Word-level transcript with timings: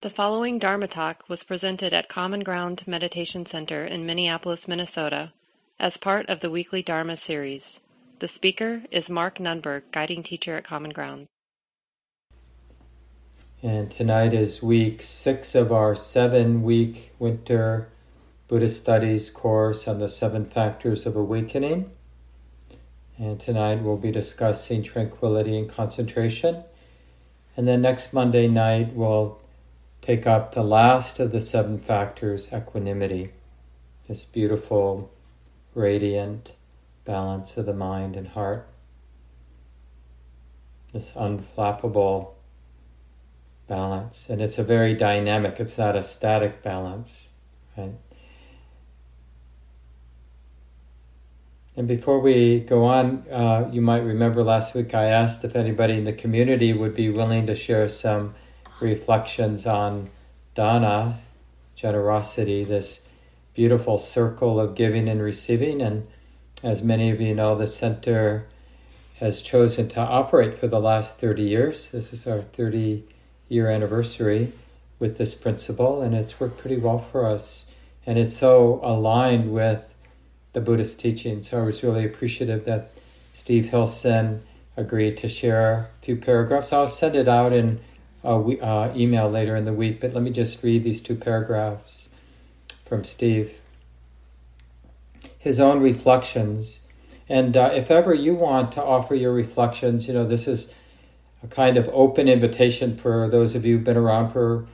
The 0.00 0.10
following 0.10 0.60
Dharma 0.60 0.86
talk 0.86 1.24
was 1.28 1.42
presented 1.42 1.92
at 1.92 2.08
Common 2.08 2.44
Ground 2.44 2.84
Meditation 2.86 3.44
Center 3.44 3.84
in 3.84 4.06
Minneapolis, 4.06 4.68
Minnesota, 4.68 5.32
as 5.80 5.96
part 5.96 6.28
of 6.28 6.38
the 6.38 6.50
weekly 6.50 6.82
Dharma 6.82 7.16
series. 7.16 7.80
The 8.20 8.28
speaker 8.28 8.84
is 8.92 9.10
Mark 9.10 9.38
Nunberg, 9.38 9.82
guiding 9.90 10.22
teacher 10.22 10.56
at 10.56 10.62
Common 10.62 10.92
Ground. 10.92 11.26
And 13.60 13.90
tonight 13.90 14.34
is 14.34 14.62
week 14.62 15.02
six 15.02 15.56
of 15.56 15.72
our 15.72 15.96
seven 15.96 16.62
week 16.62 17.10
winter 17.18 17.88
Buddhist 18.46 18.80
Studies 18.80 19.30
course 19.30 19.88
on 19.88 19.98
the 19.98 20.08
seven 20.08 20.44
factors 20.44 21.06
of 21.06 21.16
awakening. 21.16 21.90
And 23.18 23.40
tonight 23.40 23.82
we'll 23.82 23.96
be 23.96 24.12
discussing 24.12 24.84
tranquility 24.84 25.58
and 25.58 25.68
concentration. 25.68 26.62
And 27.56 27.66
then 27.66 27.82
next 27.82 28.12
Monday 28.12 28.46
night 28.46 28.94
we'll 28.94 29.40
take 30.08 30.26
up 30.26 30.54
the 30.54 30.62
last 30.62 31.20
of 31.20 31.32
the 31.32 31.40
seven 31.40 31.78
factors, 31.78 32.50
equanimity, 32.50 33.30
this 34.08 34.24
beautiful, 34.24 35.12
radiant 35.74 36.56
balance 37.04 37.58
of 37.58 37.66
the 37.66 37.74
mind 37.74 38.16
and 38.16 38.28
heart, 38.28 38.66
this 40.94 41.12
unflappable 41.12 42.30
balance. 43.66 44.30
And 44.30 44.40
it's 44.40 44.58
a 44.58 44.64
very 44.64 44.94
dynamic, 44.94 45.60
it's 45.60 45.76
not 45.76 45.94
a 45.94 46.02
static 46.02 46.62
balance, 46.62 47.28
right? 47.76 47.92
And 51.76 51.86
before 51.86 52.20
we 52.20 52.60
go 52.60 52.86
on, 52.86 53.26
uh, 53.30 53.68
you 53.70 53.82
might 53.82 54.04
remember 54.04 54.42
last 54.42 54.74
week 54.74 54.94
I 54.94 55.04
asked 55.04 55.44
if 55.44 55.54
anybody 55.54 55.98
in 55.98 56.04
the 56.04 56.14
community 56.14 56.72
would 56.72 56.94
be 56.94 57.10
willing 57.10 57.46
to 57.46 57.54
share 57.54 57.88
some 57.88 58.34
reflections 58.80 59.66
on 59.66 60.10
dana, 60.54 61.20
generosity, 61.74 62.64
this 62.64 63.04
beautiful 63.54 63.98
circle 63.98 64.60
of 64.60 64.74
giving 64.74 65.08
and 65.08 65.22
receiving. 65.22 65.82
And 65.82 66.06
as 66.62 66.82
many 66.82 67.10
of 67.10 67.20
you 67.20 67.34
know, 67.34 67.56
the 67.56 67.66
center 67.66 68.46
has 69.16 69.42
chosen 69.42 69.88
to 69.88 70.00
operate 70.00 70.56
for 70.56 70.68
the 70.68 70.80
last 70.80 71.18
30 71.18 71.42
years. 71.42 71.90
This 71.90 72.12
is 72.12 72.26
our 72.26 72.42
30 72.42 73.04
year 73.48 73.68
anniversary 73.68 74.52
with 74.98 75.16
this 75.18 75.34
principle, 75.34 76.02
and 76.02 76.14
it's 76.14 76.38
worked 76.38 76.58
pretty 76.58 76.76
well 76.76 76.98
for 76.98 77.26
us. 77.26 77.70
And 78.06 78.18
it's 78.18 78.36
so 78.36 78.80
aligned 78.82 79.52
with 79.52 79.92
the 80.52 80.60
Buddhist 80.60 80.98
teaching. 81.00 81.42
So 81.42 81.60
I 81.60 81.64
was 81.64 81.82
really 81.82 82.04
appreciative 82.04 82.64
that 82.64 82.90
Steve 83.34 83.68
Hilson 83.68 84.42
agreed 84.76 85.16
to 85.18 85.28
share 85.28 85.72
a 85.72 86.04
few 86.04 86.16
paragraphs. 86.16 86.72
I'll 86.72 86.86
send 86.86 87.16
it 87.16 87.28
out 87.28 87.52
in 87.52 87.80
uh, 88.24 88.38
we, 88.38 88.60
email 89.00 89.28
later 89.28 89.56
in 89.56 89.64
the 89.64 89.72
week, 89.72 90.00
but 90.00 90.12
let 90.14 90.22
me 90.22 90.30
just 90.30 90.62
read 90.62 90.84
these 90.84 91.02
two 91.02 91.14
paragraphs 91.14 92.10
from 92.84 93.04
Steve. 93.04 93.54
His 95.38 95.60
own 95.60 95.80
reflections. 95.80 96.86
And 97.28 97.56
uh, 97.56 97.70
if 97.74 97.90
ever 97.90 98.14
you 98.14 98.34
want 98.34 98.72
to 98.72 98.82
offer 98.82 99.14
your 99.14 99.32
reflections, 99.32 100.08
you 100.08 100.14
know, 100.14 100.26
this 100.26 100.48
is 100.48 100.72
a 101.42 101.46
kind 101.46 101.76
of 101.76 101.88
open 101.92 102.28
invitation 102.28 102.96
for 102.96 103.28
those 103.28 103.54
of 103.54 103.64
you 103.64 103.76
who've 103.76 103.84
been 103.84 103.96
around 103.96 104.30
for 104.30 104.66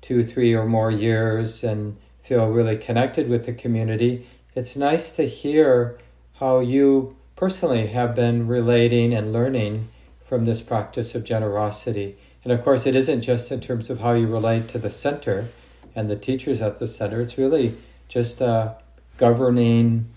two, 0.00 0.24
three, 0.24 0.54
or 0.54 0.66
more 0.66 0.90
years 0.90 1.62
and 1.62 1.96
feel 2.22 2.46
really 2.48 2.76
connected 2.76 3.28
with 3.28 3.46
the 3.46 3.52
community. 3.52 4.26
It's 4.54 4.76
nice 4.76 5.12
to 5.12 5.22
hear 5.24 5.98
how 6.34 6.60
you 6.60 7.16
personally 7.36 7.86
have 7.88 8.14
been 8.14 8.46
relating 8.48 9.14
and 9.14 9.32
learning 9.32 9.88
from 10.24 10.44
this 10.44 10.60
practice 10.60 11.14
of 11.14 11.24
generosity. 11.24 12.18
And 12.48 12.58
of 12.58 12.64
course, 12.64 12.86
it 12.86 12.96
isn't 12.96 13.20
just 13.20 13.52
in 13.52 13.60
terms 13.60 13.90
of 13.90 14.00
how 14.00 14.14
you 14.14 14.26
relate 14.26 14.68
to 14.68 14.78
the 14.78 14.88
center 14.88 15.48
and 15.94 16.08
the 16.08 16.16
teachers 16.16 16.62
at 16.62 16.78
the 16.78 16.86
center, 16.86 17.20
it's 17.20 17.36
really 17.36 17.76
just 18.08 18.40
a 18.40 18.74
governing 19.18 20.08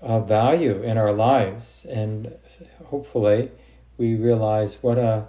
uh, 0.00 0.18
value 0.18 0.82
in 0.82 0.98
our 0.98 1.12
lives. 1.12 1.84
And 1.84 2.34
hopefully, 2.86 3.52
we 3.98 4.16
realize 4.16 4.82
what 4.82 4.98
a 4.98 5.28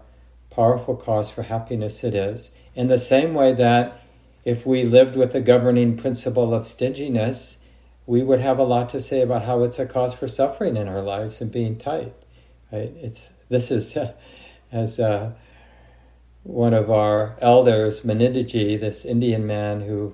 powerful 0.50 0.96
cause 0.96 1.30
for 1.30 1.44
happiness 1.44 2.04
it 2.04 2.16
is. 2.16 2.56
In 2.74 2.88
the 2.88 2.98
same 2.98 3.36
way 3.36 3.54
that 3.54 4.02
if 4.46 4.66
we 4.66 4.86
lived 4.86 5.16
with 5.16 5.31
the 5.31 5.42
governing 5.42 5.96
principle 5.96 6.56
of 6.56 6.66
stinginess, 6.66 7.60
we 8.08 8.24
would 8.24 8.40
have 8.40 8.58
a 8.58 8.64
lot 8.64 8.90
to 8.90 9.00
say 9.00 9.22
about 9.22 9.46
how 9.46 9.62
it's 9.62 9.78
a 9.78 9.86
cause 9.86 10.16
for 10.16 10.28
suffering 10.28 10.75
in 10.75 10.88
our 10.88 11.04
lives 11.04 11.40
and 11.40 11.52
being 11.52 11.78
tight. 11.78 12.16
Right? 12.72 12.92
It's 13.00 13.31
this 13.50 13.70
is 13.70 13.96
as 14.72 15.00
uh, 15.00 15.34
one 16.44 16.74
of 16.74 16.92
our 16.92 17.38
elders, 17.42 18.02
Munindraji, 18.02 18.80
this 18.80 19.06
Indian 19.06 19.48
man 19.48 19.81
who 19.81 20.14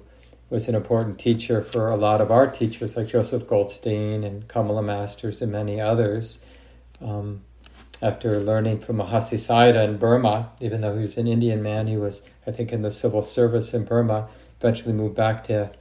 was 0.49 0.67
an 0.67 0.75
important 0.75 1.19
teacher 1.19 1.61
for 1.63 1.87
a 1.87 1.95
lot 1.95 2.21
of 2.21 2.31
our 2.31 2.47
teachers, 2.47 2.95
like 2.95 3.07
Joseph 3.07 3.47
Goldstein 3.47 4.23
and 4.23 4.47
Kamala 4.47 4.83
Masters 4.83 5.41
and 5.41 5.51
many 5.51 5.81
others. 5.81 6.43
Um, 7.01 7.41
after 8.01 8.39
learning 8.39 8.79
from 8.79 8.97
Mahasi 8.97 9.37
Sayadaw 9.37 9.83
in 9.83 9.97
Burma, 9.97 10.51
even 10.61 10.81
though 10.81 10.95
he 10.95 11.01
was 11.01 11.17
an 11.17 11.27
Indian 11.27 11.61
man, 11.61 11.87
he 11.87 11.97
was, 11.97 12.21
I 12.47 12.51
think, 12.51 12.71
in 12.71 12.81
the 12.81 12.91
civil 12.91 13.21
service 13.21 13.73
in 13.73 13.83
Burma, 13.83 14.29
eventually 14.59 14.93
moved 14.93 15.15
back 15.15 15.43
to 15.45 15.71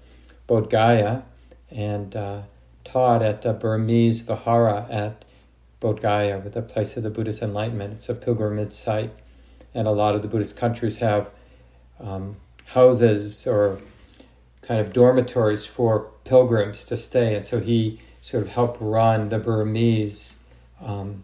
Bodh 0.48 0.70
Gaya 0.70 1.22
and 1.70 2.16
uh, 2.16 2.42
taught 2.84 3.22
at 3.22 3.42
the 3.42 3.52
Burmese 3.52 4.22
Vihara 4.22 4.86
at 4.90 5.24
Bodh 5.80 6.00
Gaya, 6.00 6.40
the 6.40 6.62
place 6.62 6.96
of 6.96 7.02
the 7.04 7.10
Buddha's 7.10 7.42
enlightenment. 7.42 7.94
It's 7.94 8.08
a 8.08 8.14
pilgrimage 8.14 8.72
site 8.72 9.12
and 9.78 9.86
a 9.86 9.92
lot 9.92 10.16
of 10.16 10.22
the 10.22 10.28
Buddhist 10.28 10.56
countries 10.56 10.98
have 10.98 11.30
um, 12.00 12.34
houses 12.64 13.46
or 13.46 13.78
kind 14.60 14.80
of 14.80 14.92
dormitories 14.92 15.64
for 15.64 16.10
pilgrims 16.24 16.84
to 16.86 16.96
stay. 16.96 17.36
And 17.36 17.46
so 17.46 17.60
he 17.60 18.00
sort 18.20 18.42
of 18.42 18.50
helped 18.50 18.78
run 18.80 19.28
the 19.28 19.38
Burmese 19.38 20.36
um, 20.84 21.22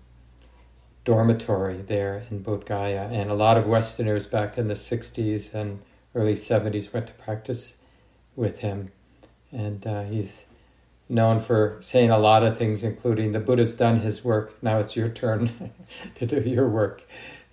dormitory 1.04 1.82
there 1.82 2.24
in 2.30 2.44
Bodh 2.44 2.64
Gaya. 2.64 3.08
And 3.10 3.28
a 3.28 3.34
lot 3.34 3.58
of 3.58 3.66
Westerners 3.66 4.28
back 4.28 4.56
in 4.56 4.68
the 4.68 4.74
60s 4.74 5.52
and 5.52 5.80
early 6.14 6.34
70s 6.34 6.94
went 6.94 7.08
to 7.08 7.12
practice 7.14 7.74
with 8.36 8.58
him. 8.60 8.92
And 9.50 9.84
uh, 9.84 10.04
he's 10.04 10.44
known 11.08 11.40
for 11.40 11.78
saying 11.80 12.10
a 12.10 12.18
lot 12.18 12.44
of 12.44 12.56
things, 12.56 12.84
including 12.84 13.32
the 13.32 13.40
Buddha's 13.40 13.74
done 13.74 14.00
his 14.00 14.24
work, 14.24 14.62
now 14.62 14.78
it's 14.78 14.94
your 14.94 15.08
turn 15.08 15.72
to 16.14 16.24
do 16.24 16.40
your 16.40 16.68
work 16.68 17.02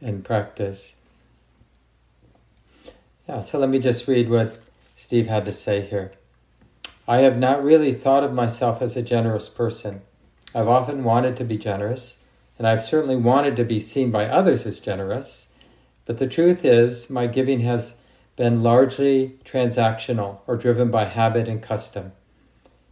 and 0.01 0.23
practice. 0.23 0.95
Yeah, 3.27 3.41
so 3.41 3.59
let 3.59 3.69
me 3.69 3.79
just 3.79 4.07
read 4.07 4.29
what 4.29 4.59
Steve 4.95 5.27
had 5.27 5.45
to 5.45 5.53
say 5.53 5.81
here. 5.81 6.11
I 7.07 7.19
have 7.19 7.37
not 7.37 7.63
really 7.63 7.93
thought 7.93 8.23
of 8.23 8.33
myself 8.33 8.81
as 8.81 8.97
a 8.97 9.01
generous 9.01 9.47
person. 9.47 10.01
I've 10.53 10.67
often 10.67 11.03
wanted 11.03 11.37
to 11.37 11.43
be 11.43 11.57
generous, 11.57 12.23
and 12.57 12.67
I've 12.67 12.83
certainly 12.83 13.15
wanted 13.15 13.55
to 13.55 13.63
be 13.63 13.79
seen 13.79 14.11
by 14.11 14.25
others 14.25 14.65
as 14.65 14.79
generous. 14.79 15.47
But 16.05 16.17
the 16.17 16.27
truth 16.27 16.65
is, 16.65 17.09
my 17.09 17.27
giving 17.27 17.61
has 17.61 17.95
been 18.35 18.63
largely 18.63 19.39
transactional 19.45 20.39
or 20.47 20.57
driven 20.57 20.91
by 20.91 21.05
habit 21.05 21.47
and 21.47 21.61
custom. 21.61 22.11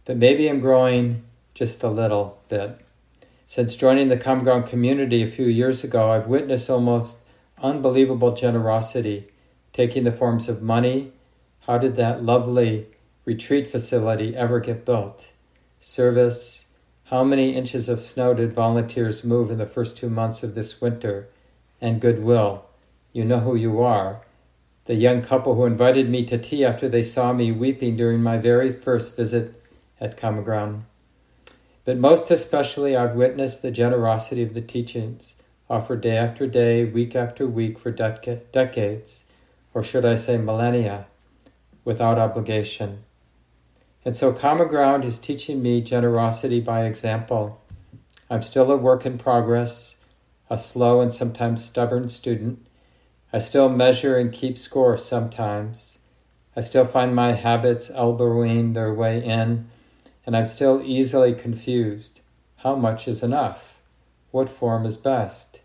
But 0.04 0.16
maybe 0.16 0.48
I'm 0.48 0.60
growing 0.60 1.24
just 1.54 1.82
a 1.82 1.88
little 1.88 2.38
bit. 2.48 2.78
Since 3.50 3.74
joining 3.74 4.10
the 4.10 4.16
Common 4.16 4.44
Ground 4.44 4.66
community 4.66 5.24
a 5.24 5.28
few 5.28 5.46
years 5.46 5.82
ago, 5.82 6.12
I've 6.12 6.28
witnessed 6.28 6.70
almost 6.70 7.24
unbelievable 7.60 8.32
generosity 8.32 9.26
taking 9.72 10.04
the 10.04 10.12
forms 10.12 10.48
of 10.48 10.62
money. 10.62 11.10
How 11.66 11.76
did 11.76 11.96
that 11.96 12.22
lovely 12.22 12.86
retreat 13.24 13.66
facility 13.66 14.36
ever 14.36 14.60
get 14.60 14.84
built? 14.84 15.32
Service. 15.80 16.66
How 17.06 17.24
many 17.24 17.56
inches 17.56 17.88
of 17.88 18.00
snow 18.00 18.34
did 18.34 18.52
volunteers 18.52 19.24
move 19.24 19.50
in 19.50 19.58
the 19.58 19.66
first 19.66 19.98
two 19.98 20.08
months 20.08 20.44
of 20.44 20.54
this 20.54 20.80
winter? 20.80 21.26
And 21.80 22.00
goodwill. 22.00 22.66
You 23.12 23.24
know 23.24 23.40
who 23.40 23.56
you 23.56 23.80
are. 23.80 24.20
The 24.84 24.94
young 24.94 25.22
couple 25.22 25.56
who 25.56 25.66
invited 25.66 26.08
me 26.08 26.24
to 26.26 26.38
tea 26.38 26.64
after 26.64 26.88
they 26.88 27.02
saw 27.02 27.32
me 27.32 27.50
weeping 27.50 27.96
during 27.96 28.22
my 28.22 28.36
very 28.38 28.72
first 28.72 29.16
visit 29.16 29.60
at 30.00 30.16
Common 30.16 30.44
Ground. 30.44 30.84
But 31.84 31.98
most 31.98 32.30
especially, 32.30 32.96
I've 32.96 33.14
witnessed 33.14 33.62
the 33.62 33.70
generosity 33.70 34.42
of 34.42 34.54
the 34.54 34.60
teachings 34.60 35.36
offered 35.70 36.00
day 36.00 36.16
after 36.16 36.48
day, 36.48 36.84
week 36.84 37.14
after 37.14 37.46
week 37.46 37.78
for 37.78 37.92
dec- 37.92 38.40
decades, 38.50 39.24
or 39.72 39.84
should 39.84 40.04
I 40.04 40.16
say 40.16 40.36
millennia, 40.36 41.06
without 41.84 42.18
obligation. 42.18 43.04
And 44.04 44.16
so, 44.16 44.32
Common 44.32 44.66
Ground 44.68 45.04
is 45.04 45.18
teaching 45.18 45.62
me 45.62 45.80
generosity 45.80 46.60
by 46.60 46.84
example. 46.84 47.60
I'm 48.28 48.42
still 48.42 48.70
a 48.72 48.76
work 48.76 49.06
in 49.06 49.16
progress, 49.16 49.96
a 50.48 50.58
slow 50.58 51.00
and 51.00 51.12
sometimes 51.12 51.64
stubborn 51.64 52.08
student. 52.08 52.66
I 53.32 53.38
still 53.38 53.68
measure 53.68 54.18
and 54.18 54.32
keep 54.32 54.58
score 54.58 54.96
sometimes. 54.96 55.98
I 56.56 56.60
still 56.60 56.84
find 56.84 57.14
my 57.14 57.32
habits 57.32 57.90
elbowing 57.90 58.72
their 58.72 58.92
way 58.92 59.22
in 59.22 59.68
and 60.30 60.36
I'm 60.36 60.46
still 60.46 60.80
easily 60.84 61.34
confused. 61.34 62.20
How 62.58 62.76
much 62.76 63.08
is 63.08 63.24
enough? 63.24 63.80
What 64.30 64.48
form 64.48 64.86
is 64.86 64.96
best? 64.96 65.58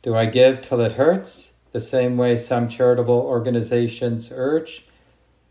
Do 0.00 0.16
I 0.16 0.24
give 0.24 0.62
till 0.62 0.80
it 0.80 0.92
hurts 0.92 1.52
the 1.72 1.80
same 1.80 2.16
way 2.16 2.34
some 2.36 2.70
charitable 2.70 3.20
organizations 3.20 4.32
urge, 4.34 4.86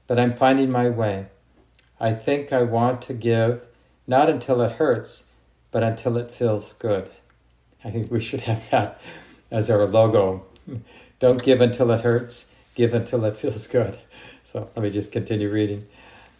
but 0.07 0.17
I'm 0.17 0.35
finding 0.35 0.71
my 0.71 0.89
way. 0.89 1.27
I 1.99 2.13
think 2.13 2.51
I 2.51 2.63
want 2.63 3.03
to 3.03 3.13
give 3.13 3.61
not 4.07 4.27
until 4.27 4.59
it 4.61 4.71
hurts, 4.71 5.25
but 5.69 5.83
until 5.83 6.17
it 6.17 6.31
feels 6.31 6.73
good. 6.73 7.11
I 7.85 7.91
think 7.91 8.09
we 8.09 8.19
should 8.19 8.41
have 8.41 8.67
that 8.71 8.99
as 9.51 9.69
our 9.69 9.85
logo. 9.85 10.47
Don't 11.19 11.43
give 11.43 11.61
until 11.61 11.91
it 11.91 12.01
hurts, 12.01 12.49
give 12.73 12.95
until 12.95 13.23
it 13.25 13.37
feels 13.37 13.67
good. 13.67 13.99
So 14.43 14.67
let 14.75 14.81
me 14.81 14.89
just 14.89 15.11
continue 15.11 15.51
reading. 15.51 15.85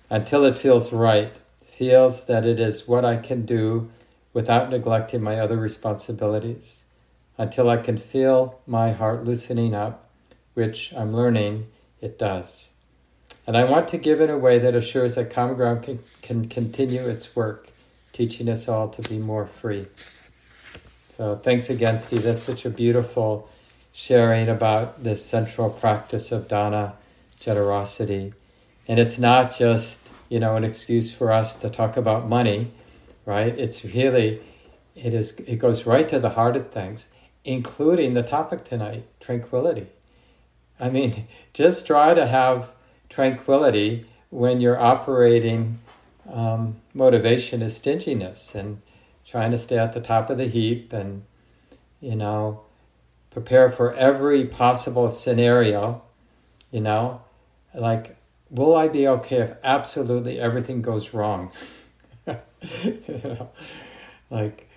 Until 0.10 0.46
it 0.46 0.56
feels 0.56 0.92
right, 0.92 1.32
feels 1.78 2.26
that 2.26 2.44
it 2.44 2.60
is 2.60 2.88
what 2.88 3.06
I 3.06 3.18
can 3.18 3.46
do 3.46 3.90
without 4.34 4.72
neglecting 4.72 5.22
my 5.22 5.40
other 5.40 5.58
responsibilities. 5.58 6.84
Until 7.38 7.70
I 7.70 7.78
can 7.78 7.98
feel 7.98 8.60
my 8.66 8.94
heart 8.94 9.24
loosening 9.24 9.76
up, 9.76 10.10
which 10.56 10.92
I'm 10.94 11.16
learning 11.16 11.68
it 12.02 12.18
does. 12.18 12.72
And 13.46 13.56
I 13.56 13.64
want 13.64 13.88
to 13.90 13.98
give 13.98 14.20
in 14.22 14.32
a 14.32 14.38
way 14.38 14.58
that 14.58 14.74
assures 14.74 15.16
that 15.16 15.30
Common 15.30 15.56
Ground 15.56 15.84
can, 15.84 16.00
can 16.24 16.50
continue 16.50 17.08
its 17.08 17.36
work, 17.36 17.70
teaching 18.12 18.50
us 18.50 18.68
all 18.68 18.90
to 18.90 19.08
be 19.08 19.20
more 19.20 19.46
free. 19.46 19.86
So 21.10 21.36
thanks 21.36 21.70
again, 21.70 22.00
Steve. 22.00 22.24
That's 22.24 22.42
such 22.42 22.66
a 22.66 22.72
beautiful 22.72 23.48
sharing 23.94 24.50
about 24.50 25.04
this 25.04 25.24
central 25.24 25.70
practice 25.70 26.32
of 26.32 26.48
dana, 26.48 26.96
generosity. 27.40 28.34
And 28.88 29.00
it's 29.00 29.20
not 29.20 29.56
just, 29.56 30.07
you 30.30 30.40
know, 30.40 30.56
an 30.56 30.64
excuse 30.64 31.12
for 31.12 31.32
us 31.32 31.56
to 31.58 31.70
talk 31.70 31.98
about 31.98 32.28
money, 32.28 32.72
right? 33.26 33.58
It's 33.58 33.86
really, 33.86 34.42
it 34.96 35.14
is, 35.14 35.34
it 35.46 35.58
goes 35.58 35.86
right 35.86 36.08
to 36.10 36.20
the 36.20 36.30
heart 36.30 36.56
of 36.56 36.72
things, 36.72 37.08
including 37.46 38.14
the 38.14 38.24
topic 38.24 38.66
tonight, 38.66 39.06
tranquility. 39.20 39.88
I 40.80 40.90
mean, 40.90 41.28
just 41.54 41.88
try 41.88 42.14
to 42.14 42.28
have 42.28 42.72
tranquility 43.10 44.06
when 44.30 44.60
you're 44.60 44.80
operating 44.80 45.80
um, 46.32 46.76
motivation 46.94 47.62
is 47.62 47.76
stinginess 47.76 48.54
and 48.54 48.82
trying 49.26 49.52
to 49.52 49.58
stay 49.58 49.78
at 49.78 49.94
the 49.94 50.02
top 50.02 50.30
of 50.30 50.38
the 50.38 50.48
heap 50.48 50.92
and, 50.92 51.24
you 52.02 52.16
know, 52.16 52.62
prepare 53.32 53.70
for 53.70 53.94
every 53.94 54.46
possible 54.46 55.10
scenario, 55.10 56.02
you 56.72 56.82
know, 56.82 57.22
like, 57.74 58.17
will 58.50 58.76
I 58.76 58.88
be 58.88 59.08
okay 59.08 59.38
if 59.42 59.58
absolutely 59.64 60.40
everything 60.40 60.82
goes 60.82 61.14
wrong? 61.14 61.52
you 62.28 63.22
know, 63.24 63.50
like 64.30 64.70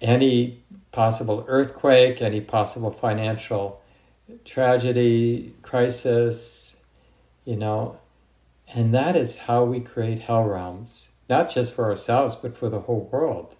any 0.00 0.62
possible 0.92 1.44
earthquake, 1.48 2.22
any 2.22 2.40
possible 2.40 2.90
financial 2.90 3.82
tragedy, 4.44 5.54
crisis, 5.62 6.76
you 7.44 7.56
know, 7.56 7.98
and 8.74 8.94
that 8.94 9.16
is 9.16 9.36
how 9.36 9.64
we 9.64 9.80
create 9.80 10.20
hell 10.20 10.44
realms, 10.44 11.10
not 11.28 11.52
just 11.52 11.74
for 11.74 11.84
ourselves, 11.86 12.34
but 12.34 12.56
for 12.56 12.68
the 12.68 12.80
whole 12.80 13.08
world. 13.12 13.54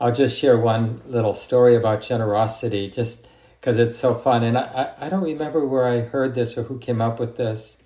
I'll 0.00 0.12
just 0.12 0.38
share 0.38 0.58
one 0.58 1.00
little 1.06 1.34
story 1.34 1.74
about 1.74 2.02
generosity, 2.02 2.90
just 2.90 3.26
because 3.66 3.78
it's 3.78 3.98
so 3.98 4.14
fun. 4.14 4.44
And 4.44 4.56
I, 4.56 4.92
I 5.00 5.08
don't 5.08 5.24
remember 5.24 5.66
where 5.66 5.86
I 5.86 5.98
heard 5.98 6.36
this 6.36 6.56
or 6.56 6.62
who 6.62 6.78
came 6.78 7.00
up 7.00 7.18
with 7.18 7.36
this. 7.36 7.78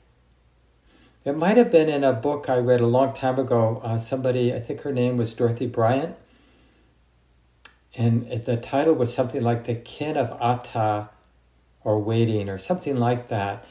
It 1.25 1.35
might 1.35 1.57
have 1.57 1.71
been 1.71 1.89
in 1.89 2.05
a 2.05 2.13
book 2.13 2.51
I 2.51 2.59
read 2.59 2.83
a 2.83 2.87
long 2.87 3.15
time 3.15 3.39
ago. 3.39 3.81
Uh, 3.83 3.97
somebody, 3.97 4.53
I 4.53 4.61
think 4.61 4.83
her 4.83 4.93
name 4.93 5.17
was 5.17 5.33
Dorothy 5.33 5.67
Bryant. 5.67 6.17
And 7.97 8.45
the 8.45 8.59
title 8.59 8.93
was 8.93 9.15
something 9.15 9.43
like 9.43 9.65
The 9.65 9.75
Kin 9.75 10.19
of 10.19 10.31
Ata 10.39 11.09
or 11.83 11.99
Waiting 11.99 12.51
or 12.51 12.59
something 12.59 12.97
like 12.97 13.29
that. 13.29 13.65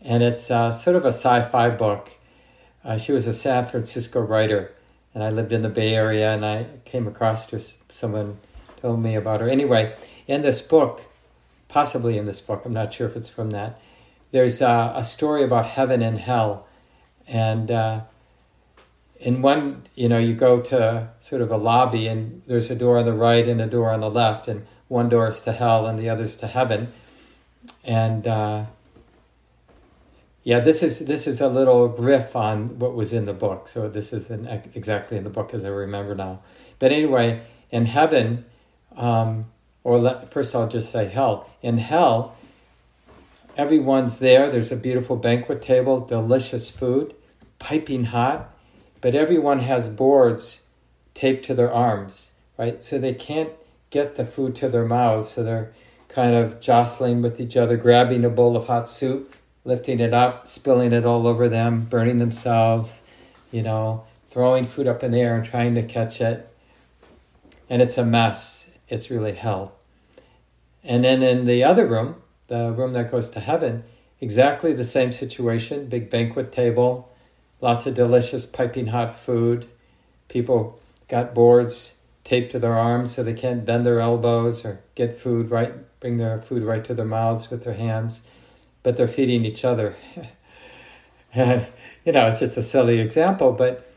And 0.00 0.22
it's 0.22 0.52
uh, 0.52 0.70
sort 0.70 0.94
of 0.94 1.04
a 1.04 1.08
sci 1.08 1.48
fi 1.50 1.70
book. 1.70 2.12
Uh, 2.84 2.96
she 2.96 3.10
was 3.10 3.26
a 3.26 3.32
San 3.32 3.66
Francisco 3.66 4.20
writer 4.20 4.72
and 5.14 5.24
I 5.24 5.30
lived 5.30 5.52
in 5.52 5.62
the 5.62 5.68
Bay 5.68 5.94
Area, 5.94 6.32
and 6.32 6.44
I 6.44 6.66
came 6.84 7.08
across 7.08 7.50
her. 7.50 7.60
Someone 7.90 8.38
told 8.82 9.00
me 9.00 9.16
about 9.16 9.40
her. 9.40 9.48
Anyway, 9.48 9.96
in 10.28 10.42
this 10.42 10.60
book, 10.60 11.00
possibly 11.76 12.16
in 12.16 12.24
this 12.24 12.40
book, 12.40 12.62
I'm 12.64 12.72
not 12.72 12.90
sure 12.90 13.06
if 13.06 13.16
it's 13.16 13.28
from 13.28 13.50
that. 13.50 13.78
There's 14.30 14.62
a 14.62 15.02
story 15.04 15.44
about 15.44 15.66
heaven 15.66 16.00
and 16.00 16.18
hell, 16.18 16.66
and 17.28 17.70
uh, 17.70 18.00
in 19.20 19.42
one, 19.42 19.86
you 19.94 20.08
know, 20.08 20.16
you 20.16 20.32
go 20.32 20.62
to 20.62 21.10
sort 21.20 21.42
of 21.42 21.50
a 21.50 21.58
lobby, 21.58 22.06
and 22.06 22.40
there's 22.46 22.70
a 22.70 22.74
door 22.74 22.96
on 22.96 23.04
the 23.04 23.12
right 23.12 23.46
and 23.46 23.60
a 23.60 23.66
door 23.66 23.90
on 23.90 24.00
the 24.00 24.08
left, 24.08 24.48
and 24.48 24.66
one 24.88 25.10
door 25.10 25.28
is 25.28 25.42
to 25.42 25.52
hell 25.52 25.86
and 25.86 25.98
the 25.98 26.08
other's 26.08 26.34
to 26.36 26.46
heaven, 26.46 26.94
and 27.84 28.26
uh, 28.26 28.64
yeah, 30.44 30.60
this 30.60 30.82
is 30.82 31.00
this 31.00 31.26
is 31.26 31.42
a 31.42 31.48
little 31.48 31.88
riff 31.90 32.34
on 32.34 32.78
what 32.78 32.94
was 32.94 33.12
in 33.12 33.26
the 33.26 33.34
book. 33.34 33.68
So 33.68 33.86
this 33.90 34.14
isn't 34.14 34.48
exactly 34.74 35.18
in 35.18 35.24
the 35.24 35.34
book 35.38 35.52
as 35.52 35.62
I 35.62 35.68
remember 35.68 36.14
now. 36.14 36.40
But 36.78 36.92
anyway, 36.92 37.42
in 37.70 37.84
heaven, 37.84 38.46
um, 38.96 39.44
or 39.86 40.00
let, 40.00 40.32
first 40.32 40.52
I'll 40.52 40.66
just 40.66 40.90
say 40.90 41.06
hell. 41.06 41.48
In 41.62 41.78
hell, 41.78 42.36
everyone's 43.56 44.18
there. 44.18 44.50
There's 44.50 44.72
a 44.72 44.76
beautiful 44.76 45.14
banquet 45.14 45.62
table, 45.62 46.00
delicious 46.00 46.68
food, 46.68 47.14
piping 47.60 48.02
hot, 48.02 48.52
but 49.00 49.14
everyone 49.14 49.60
has 49.60 49.88
boards 49.88 50.66
taped 51.14 51.44
to 51.44 51.54
their 51.54 51.72
arms, 51.72 52.32
right? 52.58 52.82
So 52.82 52.98
they 52.98 53.14
can't 53.14 53.52
get 53.90 54.16
the 54.16 54.24
food 54.24 54.56
to 54.56 54.68
their 54.68 54.84
mouths. 54.84 55.30
So 55.30 55.44
they're 55.44 55.72
kind 56.08 56.34
of 56.34 56.60
jostling 56.60 57.22
with 57.22 57.40
each 57.40 57.56
other, 57.56 57.76
grabbing 57.76 58.24
a 58.24 58.28
bowl 58.28 58.56
of 58.56 58.66
hot 58.66 58.88
soup 58.88 59.32
lifting 59.64 60.00
it 60.00 60.12
up, 60.12 60.48
spilling 60.48 60.92
it 60.92 61.04
all 61.04 61.28
over 61.28 61.48
them, 61.48 61.82
burning 61.82 62.18
themselves, 62.18 63.02
you 63.52 63.62
know, 63.62 64.04
throwing 64.30 64.64
food 64.64 64.88
up 64.88 65.04
in 65.04 65.12
the 65.12 65.20
air 65.20 65.36
and 65.36 65.44
trying 65.44 65.76
to 65.76 65.82
catch 65.82 66.20
it. 66.20 66.48
And 67.68 67.82
it's 67.82 67.98
a 67.98 68.04
mess. 68.04 68.65
It's 68.88 69.10
really 69.10 69.34
hell. 69.34 69.74
And 70.84 71.04
then 71.04 71.22
in 71.22 71.44
the 71.44 71.64
other 71.64 71.86
room, 71.86 72.16
the 72.48 72.72
room 72.72 72.92
that 72.92 73.10
goes 73.10 73.30
to 73.30 73.40
heaven, 73.40 73.84
exactly 74.20 74.72
the 74.72 74.84
same 74.84 75.12
situation 75.12 75.88
big 75.88 76.10
banquet 76.10 76.52
table, 76.52 77.12
lots 77.60 77.86
of 77.86 77.94
delicious 77.94 78.46
piping 78.46 78.86
hot 78.86 79.18
food. 79.18 79.66
People 80.28 80.80
got 81.08 81.34
boards 81.34 81.94
taped 82.24 82.52
to 82.52 82.58
their 82.58 82.74
arms 82.74 83.14
so 83.14 83.22
they 83.22 83.34
can't 83.34 83.64
bend 83.64 83.86
their 83.86 84.00
elbows 84.00 84.64
or 84.64 84.80
get 84.94 85.18
food 85.18 85.50
right, 85.50 85.72
bring 86.00 86.18
their 86.18 86.40
food 86.40 86.62
right 86.62 86.84
to 86.84 86.94
their 86.94 87.04
mouths 87.04 87.50
with 87.50 87.64
their 87.64 87.74
hands 87.74 88.22
but 88.86 88.96
they're 88.96 89.08
feeding 89.08 89.44
each 89.44 89.64
other. 89.64 89.96
and, 91.34 91.66
you 92.04 92.12
know, 92.12 92.28
it's 92.28 92.38
just 92.38 92.56
a 92.56 92.62
silly 92.62 93.00
example, 93.00 93.50
but, 93.50 93.90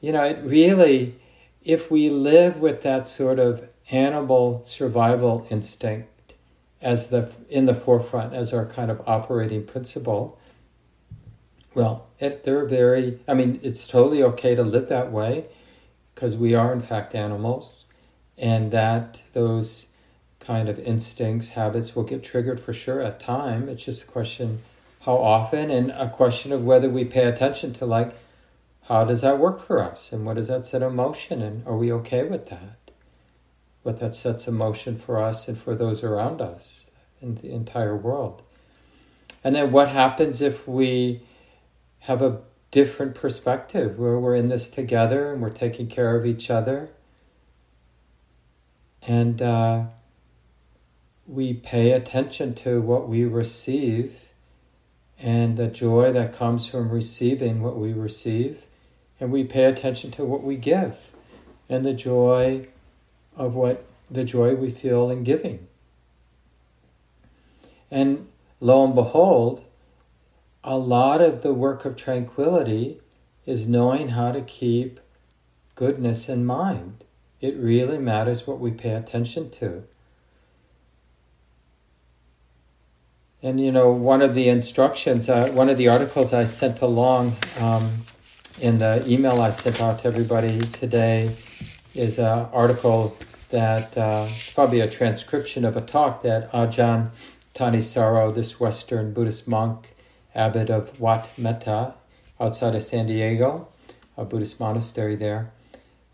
you 0.00 0.12
know, 0.12 0.22
it 0.22 0.38
really, 0.44 1.16
if 1.64 1.90
we 1.90 2.10
live 2.10 2.60
with 2.60 2.82
that 2.82 3.08
sort 3.08 3.40
of 3.40 3.68
animal 3.90 4.62
survival 4.64 5.46
instinct 5.50 6.34
as 6.82 7.08
the 7.08 7.32
in 7.48 7.66
the 7.66 7.74
forefront 7.74 8.34
as 8.34 8.52
our 8.52 8.66
kind 8.66 8.90
of 8.90 9.02
operating 9.06 9.64
principle, 9.64 10.38
well, 11.74 12.06
it, 12.20 12.44
they're 12.44 12.66
very. 12.66 13.18
I 13.26 13.34
mean, 13.34 13.60
it's 13.62 13.88
totally 13.88 14.22
okay 14.22 14.54
to 14.54 14.62
live 14.62 14.88
that 14.88 15.10
way 15.10 15.46
because 16.14 16.36
we 16.36 16.54
are 16.54 16.72
in 16.72 16.80
fact 16.80 17.14
animals, 17.14 17.84
and 18.38 18.70
that 18.72 19.22
those 19.32 19.86
kind 20.40 20.68
of 20.68 20.78
instincts, 20.78 21.50
habits 21.50 21.96
will 21.96 22.04
get 22.04 22.22
triggered 22.22 22.60
for 22.60 22.72
sure 22.72 23.00
at 23.00 23.18
time. 23.18 23.68
It's 23.68 23.84
just 23.84 24.04
a 24.04 24.06
question 24.06 24.62
how 25.06 25.16
often 25.16 25.70
and 25.70 25.92
a 25.92 26.10
question 26.10 26.52
of 26.52 26.64
whether 26.64 26.90
we 26.90 27.04
pay 27.04 27.24
attention 27.24 27.72
to 27.72 27.86
like 27.86 28.12
how 28.82 29.04
does 29.04 29.20
that 29.20 29.38
work 29.38 29.64
for 29.64 29.82
us 29.82 30.12
and 30.12 30.26
what 30.26 30.34
does 30.34 30.48
that 30.48 30.66
set 30.66 30.82
in 30.82 30.94
motion 30.94 31.42
and 31.42 31.66
are 31.66 31.76
we 31.76 31.92
okay 31.92 32.24
with 32.24 32.48
that? 32.48 32.85
What 33.86 34.00
that 34.00 34.16
sets 34.16 34.48
in 34.48 34.54
motion 34.54 34.96
for 34.96 35.22
us 35.22 35.46
and 35.46 35.56
for 35.56 35.76
those 35.76 36.02
around 36.02 36.40
us 36.40 36.90
in 37.22 37.36
the 37.36 37.52
entire 37.52 37.96
world. 37.96 38.42
And 39.44 39.54
then 39.54 39.70
what 39.70 39.88
happens 39.88 40.42
if 40.42 40.66
we 40.66 41.22
have 42.00 42.20
a 42.20 42.40
different 42.72 43.14
perspective? 43.14 43.96
Where 43.96 44.18
we're 44.18 44.34
in 44.34 44.48
this 44.48 44.68
together 44.68 45.32
and 45.32 45.40
we're 45.40 45.50
taking 45.50 45.86
care 45.86 46.16
of 46.16 46.26
each 46.26 46.50
other. 46.50 46.90
And 49.06 49.40
uh, 49.40 49.84
we 51.28 51.54
pay 51.54 51.92
attention 51.92 52.56
to 52.56 52.82
what 52.82 53.08
we 53.08 53.24
receive 53.24 54.20
and 55.16 55.56
the 55.56 55.68
joy 55.68 56.12
that 56.12 56.32
comes 56.32 56.66
from 56.66 56.90
receiving 56.90 57.62
what 57.62 57.78
we 57.78 57.92
receive, 57.92 58.66
and 59.20 59.30
we 59.30 59.44
pay 59.44 59.64
attention 59.66 60.10
to 60.10 60.24
what 60.24 60.42
we 60.42 60.56
give 60.56 61.12
and 61.68 61.86
the 61.86 61.94
joy 61.94 62.66
of 63.36 63.54
what 63.54 63.84
the 64.10 64.24
joy 64.24 64.54
we 64.54 64.70
feel 64.70 65.10
in 65.10 65.24
giving. 65.24 65.66
And 67.90 68.28
lo 68.60 68.84
and 68.84 68.94
behold, 68.94 69.64
a 70.64 70.76
lot 70.76 71.20
of 71.20 71.42
the 71.42 71.54
work 71.54 71.84
of 71.84 71.96
tranquility 71.96 73.00
is 73.44 73.68
knowing 73.68 74.10
how 74.10 74.32
to 74.32 74.40
keep 74.40 74.98
goodness 75.74 76.28
in 76.28 76.44
mind. 76.44 77.04
It 77.40 77.56
really 77.56 77.98
matters 77.98 78.46
what 78.46 78.58
we 78.58 78.72
pay 78.72 78.90
attention 78.90 79.50
to. 79.50 79.84
And 83.42 83.60
you 83.60 83.70
know, 83.70 83.92
one 83.92 84.22
of 84.22 84.34
the 84.34 84.48
instructions, 84.48 85.28
uh, 85.28 85.50
one 85.50 85.68
of 85.68 85.76
the 85.76 85.88
articles 85.88 86.32
I 86.32 86.44
sent 86.44 86.80
along 86.80 87.36
um, 87.60 87.92
in 88.60 88.78
the 88.78 89.06
email 89.06 89.40
I 89.40 89.50
sent 89.50 89.80
out 89.80 90.00
to 90.00 90.08
everybody 90.08 90.58
today 90.58 91.36
is 91.94 92.18
an 92.18 92.46
article 92.52 93.16
that 93.50 93.96
uh, 93.96 94.28
probably 94.54 94.80
a 94.80 94.90
transcription 94.90 95.64
of 95.64 95.76
a 95.76 95.80
talk 95.80 96.22
that 96.22 96.50
Ajahn 96.52 97.10
Thanissaro, 97.54 98.34
this 98.34 98.60
Western 98.60 99.12
Buddhist 99.12 99.48
monk, 99.48 99.94
abbot 100.34 100.70
of 100.70 100.98
Wat 101.00 101.28
Metta, 101.38 101.94
outside 102.40 102.74
of 102.74 102.82
San 102.82 103.06
Diego, 103.06 103.68
a 104.16 104.24
Buddhist 104.24 104.60
monastery 104.60 105.16
there, 105.16 105.50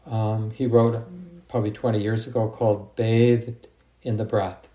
um, 0.07 0.51
he 0.51 0.67
wrote 0.67 1.03
probably 1.49 1.71
20 1.71 2.01
years 2.01 2.27
ago 2.27 2.49
called 2.49 2.95
Bathed 2.97 3.69
in 4.03 4.17
the 4.17 4.25
Breath. 4.25 4.69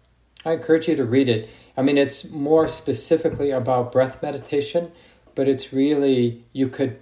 I 0.45 0.53
encourage 0.53 0.87
you 0.87 0.95
to 0.95 1.05
read 1.05 1.27
it. 1.27 1.49
I 1.75 1.81
mean, 1.81 1.97
it's 1.97 2.29
more 2.29 2.67
specifically 2.67 3.51
about 3.51 3.91
breath 3.91 4.21
meditation, 4.21 4.91
but 5.35 5.47
it's 5.47 5.73
really, 5.73 6.43
you 6.53 6.69
could 6.69 6.97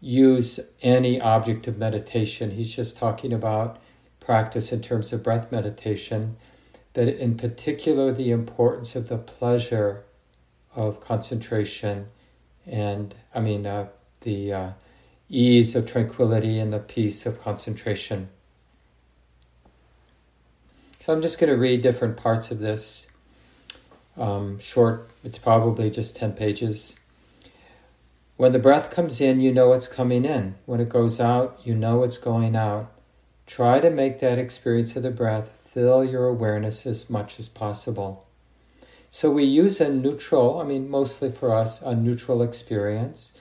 use 0.00 0.60
any 0.82 1.20
object 1.20 1.66
of 1.66 1.76
meditation. 1.76 2.50
He's 2.50 2.74
just 2.74 2.96
talking 2.96 3.32
about 3.32 3.78
practice 4.28 4.72
in 4.72 4.82
terms 4.82 5.10
of 5.14 5.22
breath 5.22 5.50
meditation, 5.50 6.36
but 6.92 7.08
in 7.08 7.34
particular, 7.34 8.12
the 8.12 8.30
importance 8.30 8.94
of 8.94 9.08
the 9.08 9.16
pleasure 9.16 10.04
of 10.76 11.00
concentration 11.00 12.06
and, 12.66 13.14
I 13.34 13.40
mean, 13.40 13.64
uh, 13.64 13.88
the 14.20 14.52
uh, 14.52 14.70
ease 15.30 15.74
of 15.74 15.86
tranquility 15.86 16.58
and 16.58 16.70
the 16.70 16.78
peace 16.78 17.24
of 17.24 17.40
concentration. 17.40 18.28
So 21.00 21.14
I'm 21.14 21.22
just 21.22 21.40
going 21.40 21.50
to 21.50 21.58
read 21.58 21.80
different 21.80 22.18
parts 22.18 22.50
of 22.50 22.58
this. 22.58 23.10
Um, 24.18 24.58
short, 24.58 25.08
it's 25.24 25.38
probably 25.38 25.88
just 25.88 26.16
10 26.16 26.34
pages. 26.34 26.96
When 28.36 28.52
the 28.52 28.58
breath 28.58 28.90
comes 28.90 29.22
in, 29.22 29.40
you 29.40 29.54
know 29.54 29.72
it's 29.72 29.88
coming 29.88 30.26
in. 30.26 30.56
When 30.66 30.80
it 30.80 30.90
goes 30.90 31.18
out, 31.18 31.58
you 31.64 31.74
know 31.74 32.02
it's 32.02 32.18
going 32.18 32.54
out. 32.54 32.92
Try 33.48 33.80
to 33.80 33.88
make 33.88 34.20
that 34.20 34.38
experience 34.38 34.94
of 34.94 35.02
the 35.02 35.10
breath 35.10 35.50
fill 35.64 36.04
your 36.04 36.26
awareness 36.26 36.84
as 36.84 37.08
much 37.08 37.38
as 37.38 37.48
possible. 37.48 38.26
So 39.10 39.30
we 39.30 39.44
use 39.44 39.80
a 39.80 39.90
neutral, 39.90 40.60
I 40.60 40.64
mean, 40.64 40.90
mostly 40.90 41.30
for 41.30 41.54
us, 41.54 41.80
a 41.80 41.94
neutral 41.94 42.42
experience 42.42 43.32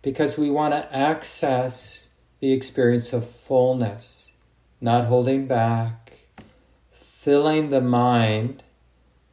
because 0.00 0.38
we 0.38 0.50
want 0.50 0.72
to 0.72 0.96
access 0.96 2.08
the 2.40 2.50
experience 2.50 3.12
of 3.12 3.28
fullness, 3.28 4.32
not 4.80 5.04
holding 5.04 5.46
back, 5.46 6.14
filling 6.90 7.68
the 7.68 7.82
mind, 7.82 8.62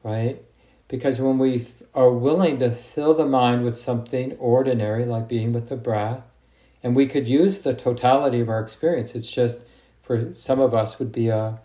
right? 0.03 0.43
Because 0.89 1.21
when 1.21 1.37
we 1.37 1.65
are 1.95 2.11
willing 2.11 2.59
to 2.59 2.71
fill 2.71 3.13
the 3.13 3.25
mind 3.25 3.63
with 3.63 3.77
something 3.77 4.33
ordinary, 4.33 5.05
like 5.05 5.29
being 5.29 5.53
with 5.53 5.69
the 5.69 5.77
breath, 5.77 6.23
and 6.83 6.93
we 6.93 7.07
could 7.07 7.25
use 7.25 7.59
the 7.59 7.73
totality 7.73 8.41
of 8.41 8.49
our 8.49 8.59
experience, 8.59 9.15
it's 9.15 9.31
just 9.31 9.59
for 10.03 10.33
some 10.33 10.59
of 10.59 10.73
us 10.73 10.99
would 10.99 11.11
be 11.11 11.29
a, 11.29 11.59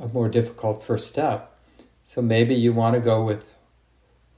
a 0.00 0.08
more 0.08 0.28
difficult 0.28 0.82
first 0.82 1.08
step. 1.08 1.58
So 2.04 2.22
maybe 2.22 2.54
you 2.54 2.72
want 2.72 2.94
to 2.94 3.00
go 3.00 3.24
with 3.24 3.44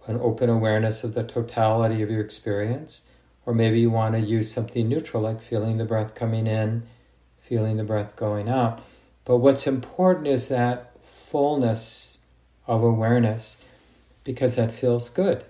an 0.07 0.19
open 0.21 0.49
awareness 0.49 1.05
of 1.05 1.15
the 1.15 1.23
totality 1.23 2.03
of 2.03 2.11
your 2.11 2.23
experience 2.23 3.03
or 3.49 3.55
maybe 3.55 3.81
you 3.81 3.91
want 3.91 4.15
to 4.15 4.21
use 4.21 4.53
something 4.53 4.89
neutral 4.89 5.23
like 5.23 5.41
feeling 5.41 5.79
the 5.79 5.85
breath 5.87 6.15
coming 6.15 6.47
in, 6.47 6.83
feeling 7.41 7.79
the 7.79 7.83
breath 7.83 8.15
going 8.15 8.47
out. 8.47 8.83
But 9.25 9.39
what's 9.39 9.67
important 9.67 10.27
is 10.27 10.49
that 10.49 10.93
fullness 11.03 12.19
of 12.67 12.83
awareness 12.83 13.63
because 14.23 14.57
that 14.57 14.71
feels 14.71 15.09
good. 15.09 15.45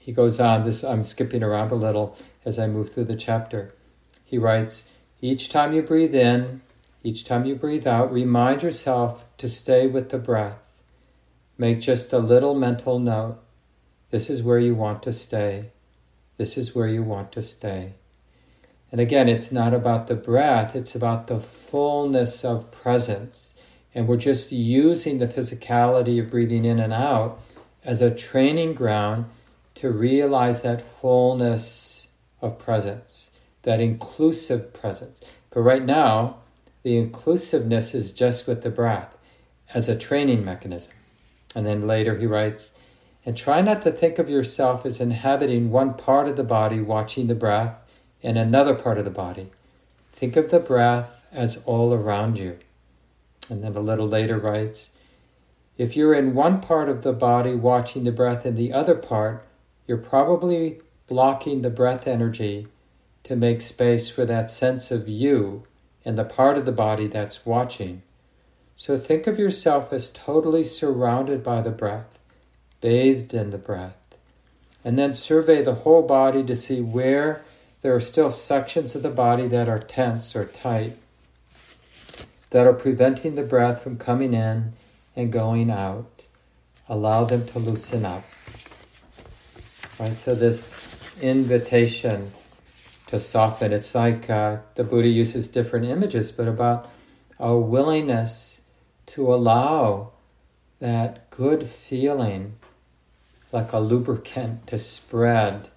He 0.00 0.12
goes 0.12 0.40
on, 0.40 0.64
this 0.64 0.82
I'm 0.82 1.04
skipping 1.04 1.42
around 1.42 1.70
a 1.72 1.74
little 1.74 2.16
as 2.46 2.58
I 2.58 2.66
move 2.68 2.92
through 2.92 3.04
the 3.04 3.16
chapter. 3.16 3.74
He 4.24 4.38
writes, 4.38 4.86
each 5.20 5.50
time 5.50 5.74
you 5.74 5.82
breathe 5.82 6.14
in, 6.14 6.62
each 7.04 7.24
time 7.24 7.44
you 7.44 7.56
breathe 7.56 7.86
out, 7.86 8.12
remind 8.12 8.62
yourself 8.62 9.24
to 9.38 9.48
stay 9.48 9.86
with 9.86 10.10
the 10.10 10.18
breath. 10.18 10.80
Make 11.58 11.80
just 11.80 12.12
a 12.12 12.18
little 12.18 12.54
mental 12.54 12.98
note. 12.98 13.38
This 14.10 14.30
is 14.30 14.42
where 14.42 14.58
you 14.58 14.74
want 14.74 15.02
to 15.02 15.12
stay. 15.12 15.72
This 16.36 16.56
is 16.56 16.74
where 16.74 16.86
you 16.86 17.02
want 17.02 17.32
to 17.32 17.42
stay. 17.42 17.94
And 18.92 19.00
again, 19.00 19.28
it's 19.28 19.50
not 19.50 19.74
about 19.74 20.06
the 20.06 20.14
breath, 20.14 20.76
it's 20.76 20.94
about 20.94 21.26
the 21.26 21.40
fullness 21.40 22.44
of 22.44 22.70
presence. 22.70 23.54
And 23.94 24.06
we're 24.06 24.16
just 24.16 24.52
using 24.52 25.18
the 25.18 25.26
physicality 25.26 26.20
of 26.20 26.30
breathing 26.30 26.64
in 26.64 26.78
and 26.78 26.92
out 26.92 27.40
as 27.84 28.00
a 28.00 28.14
training 28.14 28.74
ground 28.74 29.26
to 29.76 29.90
realize 29.90 30.62
that 30.62 30.82
fullness 30.82 32.08
of 32.40 32.58
presence, 32.58 33.30
that 33.62 33.80
inclusive 33.80 34.72
presence. 34.72 35.20
But 35.50 35.62
right 35.62 35.84
now, 35.84 36.41
the 36.82 36.96
inclusiveness 36.96 37.94
is 37.94 38.12
just 38.12 38.46
with 38.46 38.62
the 38.62 38.70
breath 38.70 39.16
as 39.72 39.88
a 39.88 39.96
training 39.96 40.44
mechanism. 40.44 40.92
And 41.54 41.66
then 41.66 41.86
later 41.86 42.16
he 42.16 42.26
writes, 42.26 42.72
and 43.24 43.36
try 43.36 43.60
not 43.60 43.82
to 43.82 43.92
think 43.92 44.18
of 44.18 44.28
yourself 44.28 44.84
as 44.84 45.00
inhabiting 45.00 45.70
one 45.70 45.94
part 45.94 46.28
of 46.28 46.36
the 46.36 46.42
body, 46.42 46.80
watching 46.80 47.28
the 47.28 47.34
breath, 47.34 47.78
and 48.22 48.36
another 48.36 48.74
part 48.74 48.98
of 48.98 49.04
the 49.04 49.10
body. 49.10 49.48
Think 50.10 50.36
of 50.36 50.50
the 50.50 50.58
breath 50.58 51.24
as 51.30 51.62
all 51.64 51.94
around 51.94 52.38
you. 52.38 52.58
And 53.48 53.62
then 53.62 53.76
a 53.76 53.80
little 53.80 54.08
later 54.08 54.38
writes 54.38 54.90
If 55.78 55.96
you're 55.96 56.14
in 56.14 56.34
one 56.34 56.60
part 56.60 56.88
of 56.88 57.02
the 57.02 57.12
body 57.12 57.54
watching 57.54 58.04
the 58.04 58.12
breath 58.12 58.44
in 58.44 58.56
the 58.56 58.72
other 58.72 58.94
part, 58.94 59.46
you're 59.86 59.98
probably 59.98 60.80
blocking 61.06 61.62
the 61.62 61.70
breath 61.70 62.06
energy 62.06 62.66
to 63.24 63.36
make 63.36 63.60
space 63.60 64.08
for 64.08 64.24
that 64.24 64.50
sense 64.50 64.90
of 64.90 65.08
you 65.08 65.64
and 66.04 66.18
the 66.18 66.24
part 66.24 66.58
of 66.58 66.66
the 66.66 66.72
body 66.72 67.06
that's 67.06 67.46
watching. 67.46 68.02
So 68.76 68.98
think 68.98 69.26
of 69.26 69.38
yourself 69.38 69.92
as 69.92 70.10
totally 70.10 70.64
surrounded 70.64 71.42
by 71.42 71.60
the 71.60 71.70
breath 71.70 72.18
bathed 72.82 73.32
in 73.32 73.50
the 73.50 73.58
breath. 73.58 73.96
And 74.84 74.98
then 74.98 75.14
survey 75.14 75.62
the 75.62 75.76
whole 75.76 76.02
body 76.02 76.42
to 76.42 76.56
see 76.56 76.82
where 76.82 77.44
there 77.80 77.94
are 77.94 78.00
still 78.00 78.30
sections 78.30 78.94
of 78.94 79.02
the 79.02 79.10
body 79.10 79.46
that 79.48 79.68
are 79.68 79.78
tense 79.78 80.36
or 80.36 80.44
tight, 80.44 80.96
that 82.50 82.66
are 82.66 82.74
preventing 82.74 83.36
the 83.36 83.42
breath 83.42 83.82
from 83.82 83.96
coming 83.96 84.34
in 84.34 84.74
and 85.16 85.32
going 85.32 85.70
out. 85.70 86.26
Allow 86.88 87.24
them 87.24 87.46
to 87.48 87.58
loosen 87.58 88.04
up. 88.04 88.24
Right, 89.98 90.16
so 90.16 90.34
this 90.34 90.88
invitation 91.20 92.32
to 93.12 93.20
soften, 93.20 93.74
it's 93.74 93.94
like 93.94 94.30
uh, 94.30 94.56
the 94.74 94.84
Buddha 94.84 95.06
uses 95.06 95.50
different 95.50 95.84
images, 95.84 96.32
but 96.32 96.48
about 96.48 96.90
a 97.38 97.54
willingness 97.54 98.62
to 99.04 99.34
allow 99.34 100.12
that 100.78 101.28
good 101.28 101.68
feeling 101.68 102.54
like 103.52 103.70
a 103.74 103.78
lubricant 103.78 104.66
to 104.66 104.78
spread 104.78 105.68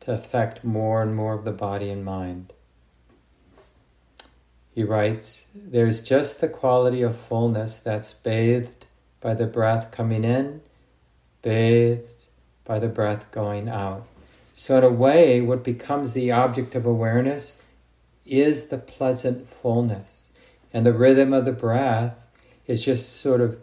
to 0.00 0.12
affect 0.12 0.64
more 0.64 1.02
and 1.02 1.14
more 1.14 1.34
of 1.34 1.44
the 1.44 1.52
body 1.52 1.90
and 1.90 2.02
mind. 2.02 2.50
He 4.74 4.82
writes, 4.82 5.48
There's 5.54 6.00
just 6.00 6.40
the 6.40 6.48
quality 6.48 7.02
of 7.02 7.14
fullness 7.14 7.76
that's 7.76 8.14
bathed 8.14 8.86
by 9.20 9.34
the 9.34 9.46
breath 9.46 9.90
coming 9.90 10.24
in, 10.24 10.62
bathed 11.42 12.28
by 12.64 12.78
the 12.78 12.88
breath 12.88 13.30
going 13.32 13.68
out. 13.68 14.06
So, 14.60 14.76
in 14.76 14.84
a 14.84 14.90
way, 14.90 15.40
what 15.40 15.64
becomes 15.64 16.12
the 16.12 16.32
object 16.32 16.74
of 16.74 16.84
awareness 16.84 17.62
is 18.26 18.68
the 18.68 18.76
pleasant 18.76 19.46
fullness. 19.46 20.32
And 20.70 20.84
the 20.84 20.92
rhythm 20.92 21.32
of 21.32 21.46
the 21.46 21.52
breath 21.52 22.26
is 22.66 22.84
just 22.84 23.22
sort 23.22 23.40
of 23.40 23.58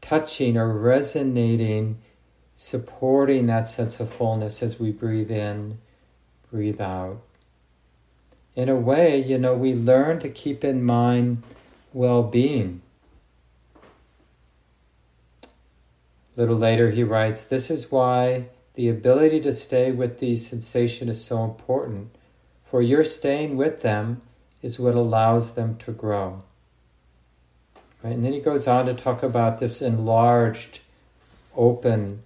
touching 0.00 0.56
or 0.56 0.76
resonating 0.76 2.00
supporting 2.56 3.46
that 3.46 3.68
sense 3.68 4.00
of 4.00 4.12
fullness 4.12 4.60
as 4.60 4.80
we 4.80 4.90
breathe 4.90 5.30
in, 5.30 5.78
breathe 6.50 6.80
out. 6.80 7.22
In 8.56 8.68
a 8.68 8.74
way, 8.74 9.22
you 9.22 9.38
know, 9.38 9.54
we 9.54 9.72
learn 9.72 10.18
to 10.18 10.28
keep 10.28 10.64
in 10.64 10.82
mind 10.82 11.44
well 11.92 12.24
being. 12.24 12.82
A 15.44 15.46
little 16.34 16.58
later, 16.58 16.90
he 16.90 17.04
writes 17.04 17.44
This 17.44 17.70
is 17.70 17.92
why 17.92 18.46
the 18.74 18.88
ability 18.88 19.40
to 19.40 19.52
stay 19.52 19.92
with 19.92 20.18
these 20.18 20.46
sensations 20.46 21.10
is 21.10 21.24
so 21.24 21.44
important, 21.44 22.14
for 22.64 22.82
your 22.82 23.04
staying 23.04 23.56
with 23.56 23.82
them 23.82 24.22
is 24.62 24.80
what 24.80 24.94
allows 24.94 25.54
them 25.54 25.76
to 25.76 25.92
grow. 25.92 26.42
Right? 28.02 28.14
And 28.14 28.24
then 28.24 28.32
he 28.32 28.40
goes 28.40 28.66
on 28.66 28.86
to 28.86 28.94
talk 28.94 29.22
about 29.22 29.60
this 29.60 29.80
enlarged, 29.80 30.80
open, 31.54 32.22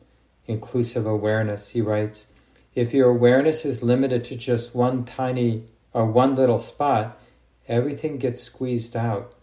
inclusive 0.47 1.07
awareness. 1.07 1.71
He 1.71 1.83
writes, 1.83 2.28
if 2.75 2.95
your 2.95 3.11
awareness 3.11 3.64
is 3.64 3.83
limited 3.83 4.25
to 4.25 4.37
just 4.37 4.75
one 4.75 5.05
tiny 5.05 5.64
or 5.93 6.07
one 6.07 6.35
little 6.35 6.59
spot, 6.59 7.21
everything 7.67 8.19
gets 8.19 8.43
squeezed 8.43 8.97
out. 8.97 9.35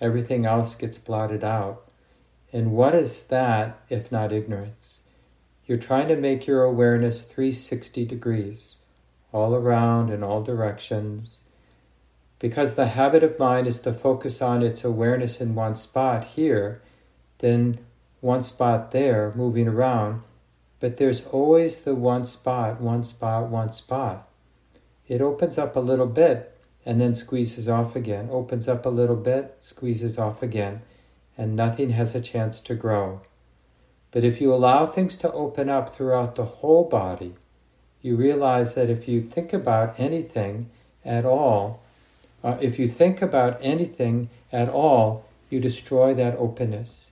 Everything 0.00 0.46
else 0.46 0.74
gets 0.74 0.98
blotted 0.98 1.44
out. 1.44 1.88
And 2.52 2.72
what 2.72 2.94
is 2.94 3.24
that 3.24 3.78
if 3.88 4.10
not 4.10 4.32
ignorance? 4.32 5.00
You're 5.66 5.78
trying 5.78 6.06
to 6.08 6.16
make 6.16 6.46
your 6.46 6.62
awareness 6.62 7.22
360 7.22 8.04
degrees, 8.04 8.76
all 9.32 9.52
around 9.52 10.10
in 10.10 10.22
all 10.22 10.40
directions. 10.40 11.42
Because 12.38 12.74
the 12.74 12.86
habit 12.86 13.24
of 13.24 13.38
mind 13.38 13.66
is 13.66 13.80
to 13.80 13.92
focus 13.92 14.40
on 14.40 14.62
its 14.62 14.84
awareness 14.84 15.40
in 15.40 15.56
one 15.56 15.74
spot 15.74 16.22
here, 16.22 16.82
then 17.38 17.80
one 18.20 18.44
spot 18.44 18.92
there, 18.92 19.32
moving 19.34 19.66
around, 19.66 20.22
but 20.78 20.98
there's 20.98 21.26
always 21.26 21.80
the 21.80 21.96
one 21.96 22.24
spot, 22.24 22.80
one 22.80 23.02
spot, 23.02 23.48
one 23.48 23.72
spot. 23.72 24.28
It 25.08 25.20
opens 25.20 25.58
up 25.58 25.74
a 25.74 25.80
little 25.80 26.06
bit 26.06 26.56
and 26.84 27.00
then 27.00 27.16
squeezes 27.16 27.68
off 27.68 27.96
again, 27.96 28.28
opens 28.30 28.68
up 28.68 28.86
a 28.86 28.90
little 28.90 29.16
bit, 29.16 29.56
squeezes 29.58 30.16
off 30.16 30.44
again, 30.44 30.82
and 31.36 31.56
nothing 31.56 31.90
has 31.90 32.14
a 32.14 32.20
chance 32.20 32.60
to 32.60 32.76
grow. 32.76 33.22
But 34.10 34.24
if 34.24 34.40
you 34.40 34.52
allow 34.52 34.86
things 34.86 35.18
to 35.18 35.32
open 35.32 35.68
up 35.68 35.94
throughout 35.94 36.36
the 36.36 36.44
whole 36.44 36.84
body, 36.84 37.34
you 38.02 38.16
realize 38.16 38.74
that 38.74 38.88
if 38.88 39.08
you 39.08 39.22
think 39.22 39.52
about 39.52 39.98
anything 39.98 40.70
at 41.04 41.24
all, 41.24 41.82
uh, 42.42 42.56
if 42.60 42.78
you 42.78 42.88
think 42.88 43.20
about 43.20 43.58
anything 43.60 44.30
at 44.52 44.68
all, 44.68 45.26
you 45.50 45.60
destroy 45.60 46.14
that 46.14 46.36
openness. 46.36 47.10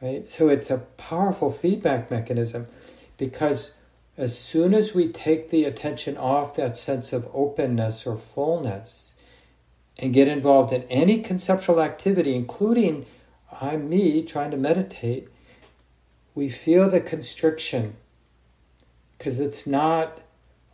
Right? 0.00 0.30
So 0.30 0.48
it's 0.48 0.70
a 0.70 0.78
powerful 0.78 1.50
feedback 1.50 2.10
mechanism 2.10 2.66
because 3.18 3.74
as 4.16 4.36
soon 4.36 4.74
as 4.74 4.94
we 4.94 5.12
take 5.12 5.50
the 5.50 5.64
attention 5.64 6.16
off 6.16 6.56
that 6.56 6.76
sense 6.76 7.12
of 7.12 7.28
openness 7.34 8.06
or 8.06 8.16
fullness 8.16 9.14
and 9.98 10.14
get 10.14 10.28
involved 10.28 10.72
in 10.72 10.82
any 10.84 11.20
conceptual 11.22 11.80
activity, 11.80 12.34
including 12.34 13.06
I'm 13.60 13.88
me 13.88 14.22
trying 14.22 14.50
to 14.52 14.56
meditate, 14.56 15.28
we 16.34 16.48
feel 16.48 16.88
the 16.88 17.00
constriction 17.00 17.96
because 19.18 19.38
it's 19.38 19.66
not 19.66 20.20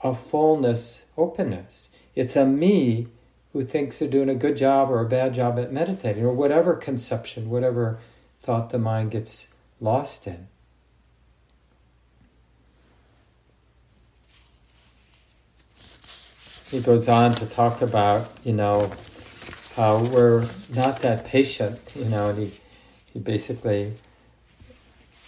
a 0.03 0.15
fullness 0.15 1.05
openness. 1.17 1.91
It's 2.15 2.37
a 2.37 2.45
me 2.45 3.09
who 3.53 3.63
thinks 3.63 3.99
they're 3.99 4.09
doing 4.09 4.29
a 4.29 4.35
good 4.35 4.57
job 4.57 4.91
or 4.91 5.01
a 5.01 5.09
bad 5.09 5.35
job 5.35 5.59
at 5.59 5.73
meditating, 5.73 6.25
or 6.25 6.33
whatever 6.33 6.75
conception, 6.75 7.49
whatever 7.49 7.99
thought 8.41 8.71
the 8.71 8.79
mind 8.79 9.11
gets 9.11 9.55
lost 9.81 10.27
in. 10.27 10.49
He 16.71 16.81
goes 16.81 17.09
on 17.09 17.33
to 17.35 17.47
talk 17.47 17.81
about, 17.81 18.31
you 18.45 18.53
know, 18.53 18.91
how 19.75 20.05
we're 20.05 20.49
not 20.75 21.01
that 21.01 21.25
patient, 21.25 21.81
you 21.95 22.07
know, 22.07 22.31
and 22.31 22.39
he, 22.39 22.61
he 23.13 23.21
basically 23.21 23.95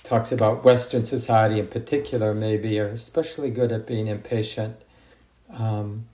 talks 0.09 0.33
about 0.33 0.65
Western 0.65 1.05
society 1.05 1.61
in 1.61 1.67
particular, 1.67 2.35
maybe, 2.35 2.81
are 2.81 2.89
especially 2.89 3.51
good 3.51 3.71
at 3.71 3.87
being 3.87 4.07
impatient. 4.07 4.77
Um, 5.53 6.07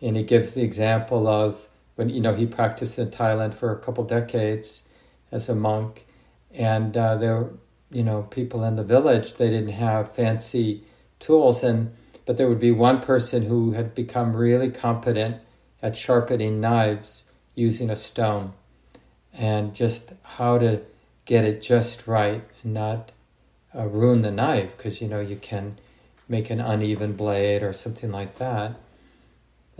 and 0.00 0.16
he 0.16 0.22
gives 0.22 0.54
the 0.54 0.62
example 0.62 1.28
of 1.28 1.66
when 1.96 2.08
you 2.08 2.20
know 2.20 2.34
he 2.34 2.46
practiced 2.46 2.98
in 2.98 3.10
Thailand 3.10 3.54
for 3.54 3.72
a 3.72 3.78
couple 3.78 4.04
decades 4.04 4.88
as 5.30 5.48
a 5.48 5.54
monk, 5.54 6.06
and 6.52 6.96
uh, 6.96 7.16
there 7.16 7.50
you 7.90 8.02
know 8.02 8.22
people 8.22 8.64
in 8.64 8.76
the 8.76 8.84
village 8.84 9.34
they 9.34 9.50
didn't 9.50 9.74
have 9.74 10.14
fancy 10.14 10.82
tools, 11.18 11.62
and 11.62 11.94
but 12.24 12.38
there 12.38 12.48
would 12.48 12.60
be 12.60 12.70
one 12.70 13.00
person 13.00 13.42
who 13.42 13.72
had 13.72 13.94
become 13.94 14.34
really 14.34 14.70
competent 14.70 15.36
at 15.82 15.96
sharpening 15.96 16.60
knives 16.60 17.30
using 17.54 17.90
a 17.90 17.96
stone, 17.96 18.54
and 19.34 19.74
just 19.74 20.12
how 20.22 20.56
to 20.56 20.80
get 21.30 21.44
it 21.44 21.62
just 21.62 22.06
right 22.06 22.44
and 22.62 22.74
not 22.74 23.12
uh, 23.74 23.86
ruin 23.86 24.22
the 24.22 24.30
knife 24.30 24.76
because 24.76 25.00
you 25.00 25.08
know 25.08 25.20
you 25.20 25.36
can 25.36 25.78
make 26.28 26.50
an 26.50 26.60
uneven 26.60 27.12
blade 27.12 27.62
or 27.62 27.72
something 27.72 28.10
like 28.10 28.38
that 28.38 28.74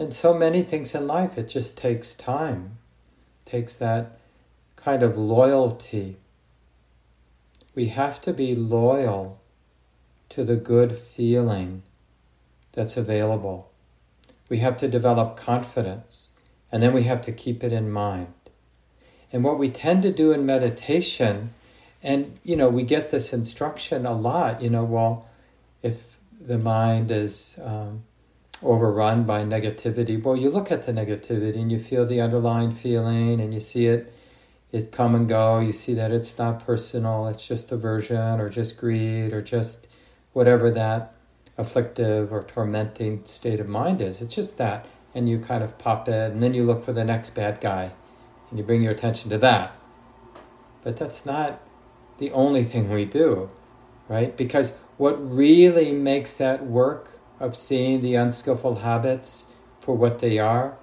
and 0.00 0.14
so 0.14 0.32
many 0.32 0.62
things 0.62 0.94
in 0.94 1.06
life, 1.06 1.36
it 1.36 1.46
just 1.46 1.76
takes 1.76 2.14
time, 2.14 2.78
it 3.44 3.50
takes 3.50 3.74
that 3.76 4.18
kind 4.74 5.02
of 5.02 5.18
loyalty. 5.18 6.16
We 7.74 7.88
have 7.88 8.18
to 8.22 8.32
be 8.32 8.54
loyal 8.54 9.42
to 10.30 10.42
the 10.42 10.56
good 10.56 10.96
feeling 10.96 11.82
that's 12.72 12.96
available. 12.96 13.70
We 14.48 14.60
have 14.60 14.78
to 14.78 14.88
develop 14.88 15.36
confidence, 15.36 16.30
and 16.72 16.82
then 16.82 16.94
we 16.94 17.02
have 17.02 17.20
to 17.26 17.32
keep 17.32 17.62
it 17.62 17.70
in 17.70 17.90
mind. 17.90 18.32
And 19.32 19.44
what 19.44 19.58
we 19.58 19.70
tend 19.70 20.02
to 20.02 20.12
do 20.12 20.32
in 20.32 20.44
meditation, 20.44 21.54
and 22.02 22.38
you 22.42 22.56
know, 22.56 22.68
we 22.68 22.82
get 22.82 23.10
this 23.10 23.32
instruction 23.32 24.06
a 24.06 24.12
lot, 24.12 24.60
you 24.60 24.70
know, 24.70 24.84
well, 24.84 25.28
if 25.82 26.16
the 26.40 26.58
mind 26.58 27.10
is 27.10 27.58
um, 27.62 28.02
overrun 28.62 29.24
by 29.24 29.44
negativity, 29.44 30.22
well, 30.22 30.36
you 30.36 30.50
look 30.50 30.72
at 30.72 30.84
the 30.84 30.92
negativity 30.92 31.60
and 31.60 31.70
you 31.70 31.78
feel 31.78 32.06
the 32.06 32.20
underlying 32.20 32.72
feeling 32.72 33.40
and 33.40 33.54
you 33.54 33.60
see 33.60 33.86
it 33.86 34.12
it 34.72 34.92
come 34.92 35.16
and 35.16 35.28
go. 35.28 35.58
You 35.58 35.72
see 35.72 35.94
that 35.94 36.12
it's 36.12 36.38
not 36.38 36.64
personal, 36.64 37.26
it's 37.26 37.46
just 37.46 37.72
aversion 37.72 38.40
or 38.40 38.48
just 38.48 38.76
greed 38.76 39.32
or 39.32 39.42
just 39.42 39.88
whatever 40.32 40.70
that 40.70 41.14
afflictive 41.58 42.32
or 42.32 42.42
tormenting 42.44 43.24
state 43.24 43.58
of 43.60 43.68
mind 43.68 44.00
is. 44.00 44.22
It's 44.22 44.34
just 44.34 44.58
that. 44.58 44.86
And 45.12 45.28
you 45.28 45.40
kind 45.40 45.64
of 45.64 45.76
pop 45.76 46.08
it, 46.08 46.30
and 46.30 46.40
then 46.40 46.54
you 46.54 46.64
look 46.64 46.84
for 46.84 46.92
the 46.92 47.04
next 47.04 47.30
bad 47.30 47.60
guy 47.60 47.90
and 48.50 48.58
you 48.58 48.64
bring 48.64 48.82
your 48.82 48.92
attention 48.92 49.30
to 49.30 49.38
that. 49.38 49.72
But 50.82 50.96
that's 50.96 51.24
not 51.24 51.60
the 52.18 52.30
only 52.32 52.64
thing 52.64 52.90
we 52.90 53.04
do, 53.04 53.50
right? 54.08 54.36
Because 54.36 54.76
what 54.96 55.14
really 55.14 55.92
makes 55.92 56.36
that 56.36 56.66
work 56.66 57.18
of 57.38 57.56
seeing 57.56 58.02
the 58.02 58.14
unskillful 58.14 58.76
habits 58.76 59.52
for 59.80 59.96
what 59.96 60.18
they 60.18 60.38
are, 60.38 60.76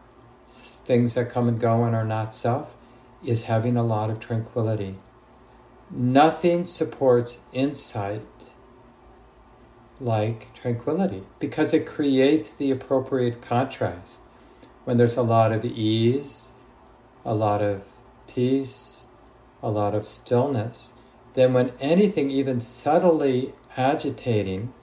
things 0.50 1.14
that 1.14 1.30
come 1.30 1.48
and 1.48 1.60
go 1.60 1.84
and 1.84 1.96
are 1.96 2.06
not 2.06 2.34
self, 2.34 2.76
is 3.24 3.44
having 3.44 3.78
a 3.78 3.84
lot 3.84 4.10
of 4.10 4.20
tranquility. 4.20 4.96
Nothing 5.90 6.66
supports 6.66 7.42
insight 7.54 8.54
like 10.00 10.54
tranquility 10.54 11.24
because 11.40 11.74
it 11.74 11.86
creates 11.88 12.52
the 12.52 12.72
appropriate 12.72 13.42
contrast. 13.42 14.22
When 14.84 14.98
there's 14.98 15.18
a 15.18 15.22
lot 15.22 15.52
of 15.52 15.66
ease, 15.66 16.54
a 17.28 17.36
lot 17.36 17.62
of 17.62 17.84
peace, 18.26 19.08
a 19.62 19.70
lot 19.70 19.94
of 19.94 20.08
stillness, 20.08 20.94
then 21.34 21.54
when 21.54 21.74
anything 21.82 22.32
even 22.32 22.58
subtly 22.58 23.54
agitating, 23.76 24.74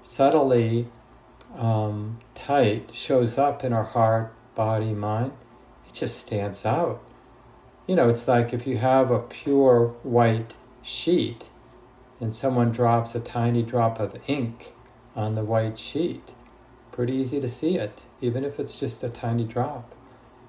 subtly 0.00 0.88
um, 1.56 2.18
tight 2.34 2.90
shows 2.90 3.36
up 3.36 3.62
in 3.62 3.74
our 3.74 3.84
heart, 3.84 4.32
body, 4.54 4.94
mind, 4.94 5.32
it 5.86 5.92
just 5.92 6.18
stands 6.18 6.64
out. 6.64 7.02
You 7.86 7.96
know, 7.96 8.08
it's 8.08 8.26
like 8.26 8.54
if 8.54 8.66
you 8.66 8.78
have 8.78 9.10
a 9.10 9.18
pure 9.18 9.88
white 10.02 10.56
sheet 10.80 11.50
and 12.18 12.34
someone 12.34 12.72
drops 12.72 13.14
a 13.14 13.20
tiny 13.20 13.62
drop 13.62 14.00
of 14.00 14.16
ink 14.26 14.72
on 15.14 15.34
the 15.34 15.44
white 15.44 15.78
sheet. 15.78 16.34
Pretty 16.92 17.12
easy 17.12 17.40
to 17.40 17.48
see 17.48 17.76
it, 17.76 18.06
even 18.22 18.42
if 18.42 18.58
it's 18.58 18.80
just 18.80 19.02
a 19.02 19.10
tiny 19.10 19.44
drop, 19.44 19.94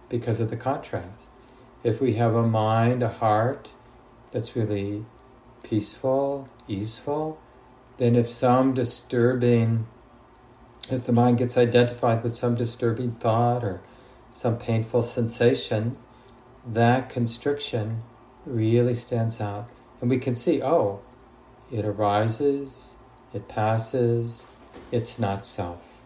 because 0.07 0.39
of 0.39 0.49
the 0.49 0.57
contrast. 0.57 1.31
If 1.83 1.99
we 1.99 2.13
have 2.13 2.35
a 2.35 2.47
mind, 2.47 3.03
a 3.03 3.09
heart 3.09 3.73
that's 4.31 4.55
really 4.55 5.05
peaceful, 5.63 6.47
easeful, 6.67 7.39
then 7.97 8.15
if 8.15 8.29
some 8.29 8.73
disturbing 8.73 9.85
if 10.89 11.05
the 11.05 11.11
mind 11.13 11.37
gets 11.37 11.57
identified 11.57 12.23
with 12.23 12.33
some 12.33 12.55
disturbing 12.55 13.11
thought 13.11 13.63
or 13.63 13.81
some 14.31 14.57
painful 14.57 15.03
sensation, 15.03 15.97
that 16.65 17.09
constriction 17.09 18.03
really 18.45 18.95
stands 18.95 19.39
out. 19.39 19.69
And 19.99 20.09
we 20.09 20.17
can 20.17 20.35
see, 20.35 20.61
oh, 20.61 21.01
it 21.71 21.85
arises, 21.85 22.95
it 23.33 23.47
passes, 23.47 24.47
it's 24.91 25.19
not 25.19 25.45
self. 25.45 26.01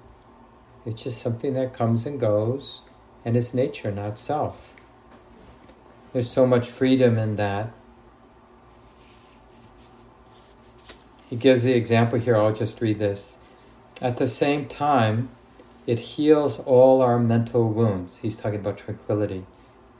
It's 0.86 1.04
just 1.04 1.22
something 1.22 1.54
that 1.54 1.74
comes 1.74 2.06
and 2.06 2.20
goes 2.20 2.82
and 3.24 3.36
is 3.36 3.54
nature, 3.54 3.92
not 3.92 4.20
self. 4.20 4.75
There's 6.16 6.32
so 6.32 6.48
much 6.48 6.70
freedom 6.70 7.18
in 7.18 7.36
that. 7.36 7.74
He 11.30 11.36
gives 11.36 11.64
the 11.64 11.74
example 11.74 12.18
here, 12.18 12.38
I'll 12.38 12.54
just 12.54 12.80
read 12.80 13.00
this. 13.00 13.38
At 14.02 14.16
the 14.16 14.26
same 14.26 14.66
time, 14.66 15.28
it 15.86 16.00
heals 16.00 16.62
all 16.62 17.02
our 17.02 17.20
mental 17.20 17.68
wounds. 17.68 18.20
He's 18.20 18.38
talking 18.38 18.62
about 18.62 18.78
tranquility. 18.78 19.46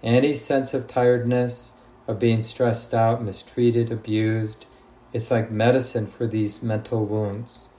Any 0.02 0.34
sense 0.34 0.74
of 0.74 0.88
tiredness, 0.88 1.74
of 2.08 2.18
being 2.18 2.44
stressed 2.44 2.94
out, 2.94 3.22
mistreated, 3.22 3.92
abused, 3.92 4.68
it's 5.12 5.30
like 5.30 5.52
medicine 5.52 6.08
for 6.08 6.28
these 6.28 6.64
mental 6.64 7.06
wounds. 7.06 7.72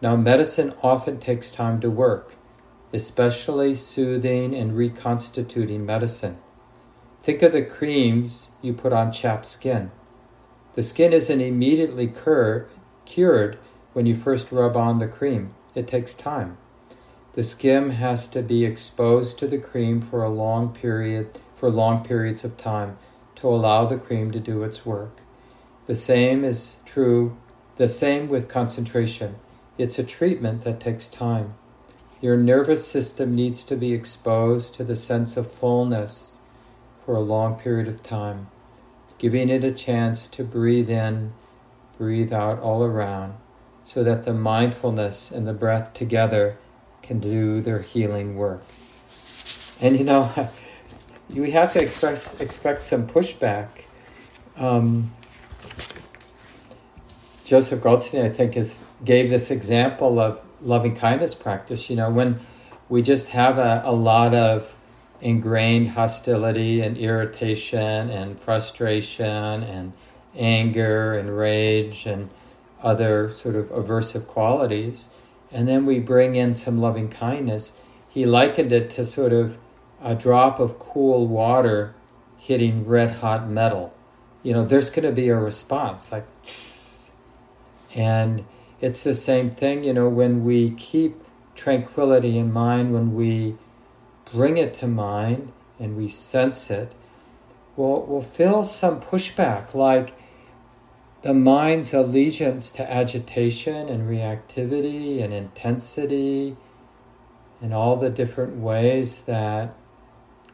Now, 0.00 0.16
medicine 0.16 0.72
often 0.82 1.20
takes 1.20 1.52
time 1.52 1.82
to 1.82 1.90
work, 1.90 2.36
especially 2.94 3.74
soothing 3.74 4.54
and 4.54 4.74
reconstituting 4.74 5.84
medicine. 5.84 6.38
Think 7.28 7.42
of 7.42 7.52
the 7.52 7.60
creams 7.60 8.52
you 8.62 8.72
put 8.72 8.94
on 8.94 9.12
chapped 9.12 9.44
skin. 9.44 9.90
The 10.76 10.82
skin 10.82 11.12
isn't 11.12 11.42
immediately 11.42 12.06
cur- 12.06 12.66
cured 13.04 13.58
when 13.92 14.06
you 14.06 14.14
first 14.14 14.50
rub 14.50 14.78
on 14.78 14.98
the 14.98 15.08
cream. 15.08 15.52
It 15.74 15.86
takes 15.86 16.14
time. 16.14 16.56
The 17.34 17.42
skin 17.42 17.90
has 17.90 18.28
to 18.28 18.40
be 18.40 18.64
exposed 18.64 19.38
to 19.40 19.46
the 19.46 19.58
cream 19.58 20.00
for 20.00 20.24
a 20.24 20.30
long 20.30 20.72
period, 20.72 21.38
for 21.54 21.68
long 21.68 22.02
periods 22.02 22.44
of 22.44 22.56
time 22.56 22.96
to 23.34 23.48
allow 23.48 23.84
the 23.84 23.98
cream 23.98 24.30
to 24.30 24.40
do 24.40 24.62
its 24.62 24.86
work. 24.86 25.18
The 25.84 25.94
same 25.94 26.44
is 26.44 26.78
true, 26.86 27.36
the 27.76 27.88
same 27.88 28.30
with 28.30 28.48
concentration. 28.48 29.36
It's 29.76 29.98
a 29.98 30.02
treatment 30.02 30.64
that 30.64 30.80
takes 30.80 31.10
time. 31.10 31.56
Your 32.22 32.38
nervous 32.38 32.88
system 32.88 33.34
needs 33.34 33.64
to 33.64 33.76
be 33.76 33.92
exposed 33.92 34.74
to 34.76 34.82
the 34.82 34.96
sense 34.96 35.36
of 35.36 35.52
fullness 35.52 36.37
for 37.08 37.16
a 37.16 37.20
long 37.20 37.54
period 37.54 37.88
of 37.88 38.02
time, 38.02 38.48
giving 39.16 39.48
it 39.48 39.64
a 39.64 39.72
chance 39.72 40.28
to 40.28 40.44
breathe 40.44 40.90
in, 40.90 41.32
breathe 41.96 42.34
out 42.34 42.60
all 42.60 42.84
around, 42.84 43.32
so 43.82 44.04
that 44.04 44.24
the 44.24 44.34
mindfulness 44.34 45.30
and 45.30 45.48
the 45.48 45.54
breath 45.54 45.94
together 45.94 46.58
can 47.00 47.18
do 47.18 47.62
their 47.62 47.80
healing 47.80 48.36
work. 48.36 48.62
And 49.80 49.98
you 49.98 50.04
know, 50.04 50.30
we 51.34 51.50
have 51.52 51.72
to 51.72 51.82
expect, 51.82 52.42
expect 52.42 52.82
some 52.82 53.06
pushback. 53.06 53.68
Um, 54.58 55.10
Joseph 57.42 57.80
Goldstein, 57.80 58.26
I 58.26 58.28
think, 58.28 58.54
is, 58.54 58.84
gave 59.02 59.30
this 59.30 59.50
example 59.50 60.20
of 60.20 60.42
loving 60.60 60.94
kindness 60.94 61.34
practice. 61.34 61.88
You 61.88 61.96
know, 61.96 62.10
when 62.10 62.38
we 62.90 63.00
just 63.00 63.30
have 63.30 63.56
a, 63.56 63.80
a 63.86 63.92
lot 63.92 64.34
of 64.34 64.76
ingrained 65.20 65.90
hostility 65.90 66.80
and 66.80 66.96
irritation 66.96 68.10
and 68.10 68.40
frustration 68.40 69.62
and 69.64 69.92
anger 70.36 71.14
and 71.14 71.36
rage 71.36 72.06
and 72.06 72.30
other 72.82 73.28
sort 73.30 73.56
of 73.56 73.70
aversive 73.70 74.26
qualities, 74.26 75.08
and 75.50 75.66
then 75.66 75.84
we 75.84 75.98
bring 75.98 76.36
in 76.36 76.54
some 76.54 76.78
loving 76.78 77.08
kindness. 77.08 77.72
He 78.08 78.26
likened 78.26 78.72
it 78.72 78.90
to 78.90 79.04
sort 79.04 79.32
of 79.32 79.58
a 80.00 80.14
drop 80.14 80.60
of 80.60 80.78
cool 80.78 81.26
water 81.26 81.94
hitting 82.36 82.86
red 82.86 83.10
hot 83.10 83.48
metal. 83.48 83.92
You 84.42 84.52
know, 84.52 84.64
there's 84.64 84.90
going 84.90 85.06
to 85.06 85.12
be 85.12 85.28
a 85.28 85.36
response 85.36 86.12
like, 86.12 86.26
Tss. 86.42 87.10
and 87.94 88.44
it's 88.80 89.02
the 89.02 89.14
same 89.14 89.50
thing, 89.50 89.82
you 89.82 89.92
know, 89.92 90.08
when 90.08 90.44
we 90.44 90.70
keep 90.70 91.20
tranquility 91.56 92.38
in 92.38 92.52
mind, 92.52 92.92
when 92.92 93.14
we 93.14 93.56
bring 94.32 94.56
it 94.58 94.74
to 94.74 94.86
mind 94.86 95.52
and 95.78 95.96
we 95.96 96.08
sense 96.08 96.70
it, 96.70 96.92
we'll, 97.76 98.02
we'll 98.02 98.22
feel 98.22 98.64
some 98.64 99.00
pushback, 99.00 99.74
like 99.74 100.12
the 101.22 101.34
mind's 101.34 101.92
allegiance 101.94 102.70
to 102.70 102.92
agitation 102.92 103.88
and 103.88 104.08
reactivity 104.08 105.22
and 105.22 105.32
intensity 105.32 106.56
and 107.60 107.74
all 107.74 107.96
the 107.96 108.10
different 108.10 108.56
ways 108.56 109.22
that 109.22 109.74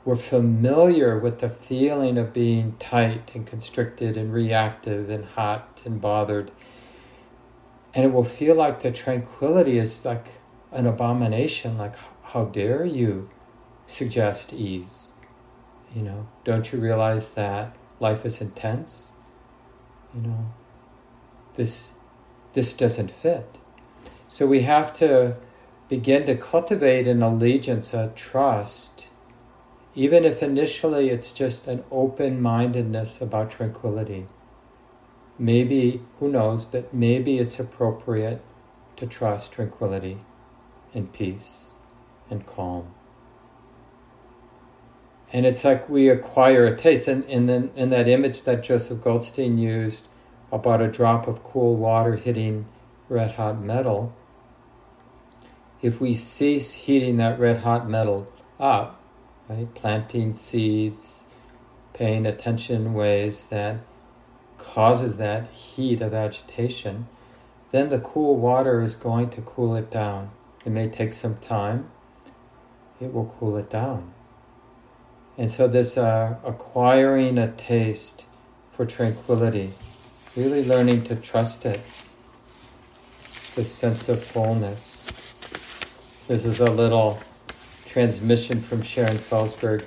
we're 0.04 0.16
familiar 0.16 1.18
with 1.18 1.38
the 1.38 1.48
feeling 1.48 2.18
of 2.18 2.32
being 2.32 2.74
tight 2.78 3.30
and 3.34 3.46
constricted 3.46 4.16
and 4.16 4.32
reactive 4.32 5.08
and 5.08 5.24
hot 5.24 5.82
and 5.86 6.00
bothered. 6.00 6.50
And 7.94 8.04
it 8.04 8.12
will 8.12 8.24
feel 8.24 8.54
like 8.54 8.82
the 8.82 8.90
tranquility 8.90 9.78
is 9.78 10.04
like 10.04 10.26
an 10.72 10.86
abomination 10.86 11.78
like 11.78 11.94
how 12.22 12.44
dare 12.46 12.84
you 12.84 13.30
suggest 13.86 14.52
ease. 14.52 15.12
You 15.94 16.02
know 16.02 16.26
don't 16.44 16.72
you 16.72 16.80
realize 16.80 17.34
that 17.34 17.76
life 18.00 18.24
is 18.24 18.40
intense? 18.40 19.12
You 20.14 20.22
know 20.22 20.52
this 21.54 21.94
this 22.52 22.74
doesn't 22.74 23.10
fit. 23.10 23.60
So 24.28 24.46
we 24.46 24.62
have 24.62 24.96
to 24.98 25.36
begin 25.88 26.26
to 26.26 26.36
cultivate 26.36 27.06
an 27.06 27.22
allegiance 27.22 27.94
a 27.94 28.12
trust 28.14 29.08
even 29.94 30.24
if 30.24 30.42
initially 30.42 31.10
it's 31.10 31.32
just 31.32 31.68
an 31.68 31.84
open-mindedness 31.90 33.20
about 33.20 33.50
tranquility. 33.50 34.26
Maybe, 35.38 36.02
who 36.18 36.28
knows, 36.28 36.64
but 36.64 36.92
maybe 36.92 37.38
it's 37.38 37.60
appropriate 37.60 38.40
to 38.96 39.06
trust 39.06 39.52
tranquility 39.52 40.18
and 40.92 41.12
peace 41.12 41.74
and 42.28 42.44
calm. 42.46 42.92
And 45.34 45.44
it's 45.44 45.64
like 45.64 45.88
we 45.88 46.08
acquire 46.08 46.64
a 46.64 46.76
taste. 46.76 47.08
And 47.08 47.24
in, 47.24 47.50
in, 47.50 47.70
in 47.74 47.90
that 47.90 48.06
image 48.06 48.42
that 48.42 48.62
Joseph 48.62 49.00
Goldstein 49.00 49.58
used 49.58 50.06
about 50.52 50.80
a 50.80 50.86
drop 50.86 51.26
of 51.26 51.42
cool 51.42 51.74
water 51.74 52.14
hitting 52.14 52.66
red 53.08 53.32
hot 53.32 53.60
metal, 53.60 54.14
if 55.82 56.00
we 56.00 56.14
cease 56.14 56.72
heating 56.72 57.16
that 57.16 57.40
red 57.40 57.58
hot 57.58 57.90
metal 57.90 58.32
up, 58.60 59.02
right, 59.48 59.74
planting 59.74 60.34
seeds, 60.34 61.26
paying 61.94 62.26
attention 62.26 62.86
in 62.86 62.94
ways 62.94 63.46
that 63.46 63.80
causes 64.56 65.16
that 65.16 65.50
heat 65.50 66.00
of 66.00 66.14
agitation, 66.14 67.08
then 67.72 67.88
the 67.88 67.98
cool 67.98 68.36
water 68.36 68.80
is 68.80 68.94
going 68.94 69.30
to 69.30 69.42
cool 69.42 69.74
it 69.74 69.90
down. 69.90 70.30
It 70.64 70.70
may 70.70 70.88
take 70.88 71.12
some 71.12 71.38
time, 71.38 71.90
it 73.00 73.12
will 73.12 73.34
cool 73.40 73.56
it 73.56 73.68
down. 73.68 74.14
And 75.36 75.50
so, 75.50 75.66
this 75.66 75.96
uh, 75.96 76.36
acquiring 76.44 77.38
a 77.38 77.50
taste 77.52 78.26
for 78.70 78.84
tranquility, 78.86 79.72
really 80.36 80.64
learning 80.64 81.02
to 81.04 81.16
trust 81.16 81.66
it, 81.66 81.80
this 83.54 83.72
sense 83.72 84.08
of 84.08 84.22
fullness. 84.22 85.06
This 86.28 86.44
is 86.44 86.60
a 86.60 86.70
little 86.70 87.20
transmission 87.86 88.62
from 88.62 88.82
Sharon 88.82 89.18
Salzberg 89.18 89.84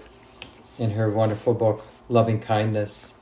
in 0.78 0.92
her 0.92 1.10
wonderful 1.10 1.54
book, 1.54 1.86
Loving 2.10 2.40
Kindness 2.40 3.16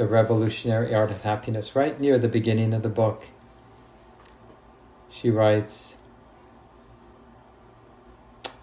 the 0.00 0.06
Revolutionary 0.06 0.94
Art 0.94 1.10
of 1.10 1.20
Happiness, 1.20 1.76
right 1.76 2.00
near 2.00 2.18
the 2.18 2.26
beginning 2.26 2.72
of 2.72 2.82
the 2.82 2.88
book. 2.88 3.26
She 5.10 5.28
writes, 5.28 5.98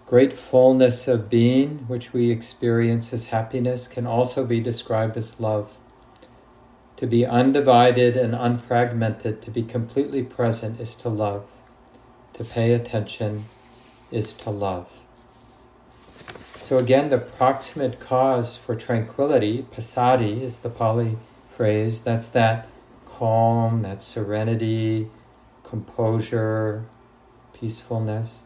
Great 0.08 0.32
fullness 0.32 1.06
of 1.06 1.28
being, 1.28 1.80
which 1.86 2.14
we 2.14 2.30
experience 2.30 3.12
as 3.12 3.26
happiness, 3.26 3.86
can 3.86 4.06
also 4.06 4.42
be 4.42 4.58
described 4.58 5.18
as 5.18 5.38
love. 5.38 5.76
To 6.96 7.06
be 7.06 7.26
undivided 7.26 8.16
and 8.16 8.32
unfragmented, 8.32 9.42
to 9.42 9.50
be 9.50 9.62
completely 9.62 10.22
present, 10.22 10.80
is 10.80 10.94
to 10.94 11.10
love. 11.10 11.44
To 12.32 12.42
pay 12.42 12.72
attention 12.72 13.44
is 14.10 14.32
to 14.32 14.48
love. 14.48 15.02
So, 16.54 16.78
again, 16.78 17.10
the 17.10 17.18
proximate 17.18 18.00
cause 18.00 18.56
for 18.56 18.74
tranquility, 18.74 19.66
passaddhi, 19.70 20.40
is 20.40 20.60
the 20.60 20.70
Pali 20.70 21.18
phrase. 21.50 22.00
That's 22.00 22.28
that 22.28 22.66
calm, 23.04 23.82
that 23.82 24.00
serenity, 24.00 25.10
composure, 25.64 26.86
peacefulness. 27.52 28.44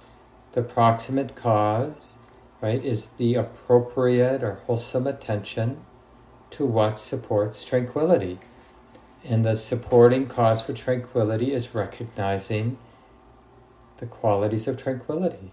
The 0.52 0.62
proximate 0.62 1.34
cause, 1.34 2.18
right, 2.60 2.84
is 2.84 3.06
the 3.18 3.36
appropriate 3.36 4.42
or 4.42 4.54
wholesome 4.66 5.06
attention 5.06 5.84
to 6.50 6.66
what 6.66 6.98
supports 6.98 7.64
tranquility. 7.64 8.38
And 9.24 9.44
the 9.44 9.56
supporting 9.56 10.26
cause 10.26 10.60
for 10.60 10.72
tranquility 10.74 11.52
is 11.52 11.74
recognizing 11.74 12.76
the 13.96 14.06
qualities 14.06 14.68
of 14.68 14.76
tranquility. 14.76 15.52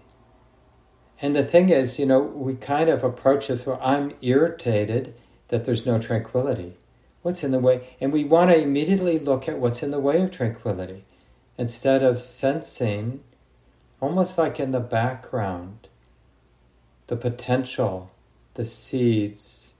And 1.22 1.36
the 1.36 1.44
thing 1.44 1.70
is, 1.70 1.98
you 1.98 2.06
know, 2.06 2.20
we 2.20 2.54
kind 2.54 2.90
of 2.90 3.04
approach 3.04 3.48
this 3.48 3.66
where 3.66 3.82
I'm 3.82 4.12
irritated 4.22 5.14
that 5.48 5.64
there's 5.64 5.86
no 5.86 5.98
tranquility. 5.98 6.76
What's 7.22 7.44
in 7.44 7.50
the 7.50 7.58
way? 7.58 7.88
And 8.00 8.12
we 8.12 8.24
want 8.24 8.50
to 8.50 8.56
immediately 8.56 9.18
look 9.18 9.48
at 9.48 9.58
what's 9.58 9.82
in 9.82 9.90
the 9.90 10.00
way 10.00 10.22
of 10.22 10.30
tranquility 10.30 11.04
instead 11.58 12.02
of 12.02 12.22
sensing, 12.22 13.22
almost 14.00 14.38
like 14.38 14.58
in 14.58 14.72
the 14.72 14.80
background, 14.80 15.88
the 17.06 17.16
potential, 17.16 18.10
the 18.54 18.64
seeds 18.64 19.74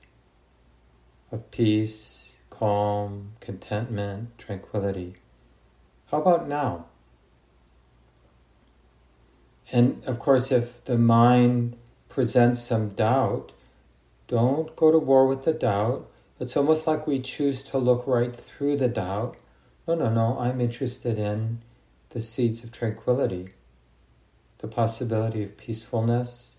of 1.33 1.51
peace, 1.51 2.37
calm, 2.51 3.33
contentment, 3.41 4.37
tranquility. 4.39 5.15
How 6.11 6.21
about 6.21 6.49
now? 6.49 6.87
And 9.73 10.03
of 10.05 10.19
course, 10.19 10.51
if 10.51 10.85
the 10.85 10.99
mind 10.99 11.77
presents 12.09 12.61
some 12.61 12.91
doubt, 12.91 13.53
don't 14.27 14.75
go 14.77 14.91
to 14.91 14.99
war 14.99 15.27
with 15.27 15.45
the 15.45 15.53
doubt 15.53 16.11
it's 16.41 16.57
almost 16.57 16.87
like 16.87 17.07
we 17.07 17.21
choose 17.21 17.63
to 17.65 17.77
look 17.77 18.07
right 18.07 18.35
through 18.35 18.79
the 18.79 18.89
doubt. 18.89 19.37
No, 19.87 19.95
no, 19.95 20.09
no, 20.09 20.39
I'm 20.39 20.59
interested 20.59 21.19
in 21.19 21.59
the 22.09 22.21
seeds 22.23 22.65
of 22.65 22.73
tranquility, 22.73 23.51
the 24.61 24.69
possibility 24.69 25.43
of 25.43 25.57
peacefulness, 25.57 26.59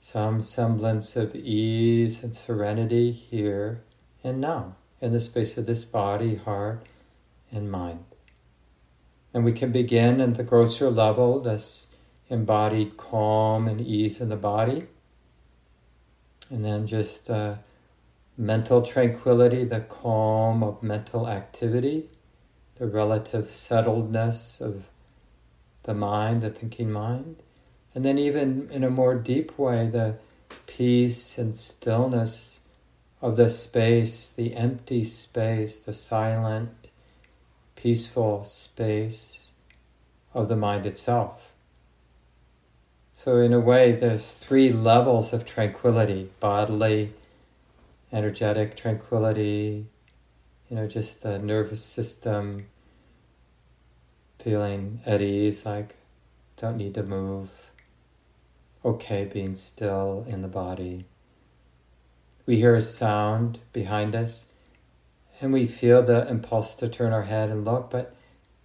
some 0.00 0.42
semblance 0.42 1.16
of 1.16 1.34
ease 1.34 2.22
and 2.22 2.34
serenity 2.34 3.12
here 3.12 3.82
and 4.24 4.40
now, 4.40 4.74
in 5.00 5.12
the 5.12 5.20
space 5.20 5.56
of 5.56 5.66
this 5.66 5.84
body, 5.84 6.34
heart, 6.34 6.84
and 7.52 7.70
mind. 7.70 8.04
And 9.32 9.44
we 9.44 9.52
can 9.52 9.70
begin 9.70 10.20
at 10.20 10.34
the 10.34 10.42
grosser 10.42 10.90
level, 10.90 11.40
this 11.40 11.86
embodied 12.28 12.96
calm 12.96 13.68
and 13.68 13.80
ease 13.80 14.20
in 14.20 14.28
the 14.28 14.36
body. 14.36 14.86
And 16.50 16.64
then 16.64 16.86
just 16.86 17.30
uh, 17.30 17.56
mental 18.36 18.82
tranquility, 18.82 19.64
the 19.64 19.80
calm 19.80 20.62
of 20.62 20.82
mental 20.82 21.28
activity, 21.28 22.08
the 22.76 22.86
relative 22.86 23.46
settledness 23.46 24.60
of 24.60 24.84
the 25.86 25.94
mind, 25.94 26.42
the 26.42 26.50
thinking 26.50 26.92
mind. 26.92 27.36
And 27.94 28.04
then, 28.04 28.18
even 28.18 28.68
in 28.70 28.84
a 28.84 28.90
more 28.90 29.14
deep 29.14 29.58
way, 29.58 29.86
the 29.86 30.16
peace 30.66 31.38
and 31.38 31.56
stillness 31.56 32.60
of 33.22 33.36
the 33.36 33.48
space, 33.48 34.28
the 34.28 34.54
empty 34.54 35.02
space, 35.04 35.78
the 35.78 35.94
silent, 35.94 36.88
peaceful 37.74 38.44
space 38.44 39.52
of 40.34 40.48
the 40.48 40.56
mind 40.56 40.84
itself. 40.84 41.52
So, 43.14 43.38
in 43.38 43.54
a 43.54 43.60
way, 43.60 43.92
there's 43.92 44.30
three 44.30 44.70
levels 44.70 45.32
of 45.32 45.46
tranquility 45.46 46.30
bodily, 46.38 47.14
energetic 48.12 48.76
tranquility, 48.76 49.86
you 50.68 50.76
know, 50.76 50.86
just 50.86 51.22
the 51.22 51.38
nervous 51.38 51.82
system 51.82 52.66
feeling 54.38 55.00
at 55.06 55.20
ease, 55.20 55.66
like 55.66 55.96
don't 56.56 56.76
need 56.76 56.94
to 56.94 57.02
move, 57.02 57.70
okay 58.84 59.24
being 59.24 59.54
still 59.56 60.24
in 60.26 60.42
the 60.42 60.48
body. 60.48 61.06
We 62.46 62.56
hear 62.56 62.74
a 62.74 62.80
sound 62.80 63.58
behind 63.72 64.14
us 64.14 64.48
and 65.40 65.52
we 65.52 65.66
feel 65.66 66.02
the 66.02 66.28
impulse 66.28 66.74
to 66.76 66.88
turn 66.88 67.12
our 67.12 67.24
head 67.24 67.50
and 67.50 67.64
look, 67.64 67.90
but 67.90 68.14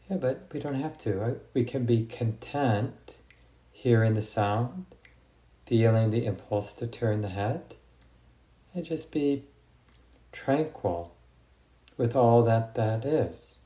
yeah, 0.09 0.17
but 0.17 0.47
we 0.51 0.59
don't 0.59 0.75
have 0.75 0.97
to. 0.99 1.15
Right? 1.15 1.37
We 1.53 1.63
can 1.63 1.85
be 1.85 2.05
content 2.05 3.17
hearing 3.71 4.13
the 4.13 4.21
sound, 4.21 4.85
feeling 5.65 6.11
the 6.11 6.25
impulse 6.25 6.73
to 6.73 6.87
turn 6.87 7.21
the 7.21 7.29
head, 7.29 7.75
and 8.73 8.85
just 8.85 9.11
be 9.11 9.43
tranquil 10.31 11.13
with 11.97 12.15
all 12.15 12.43
that 12.43 12.75
that 12.75 13.05
is. 13.05 13.59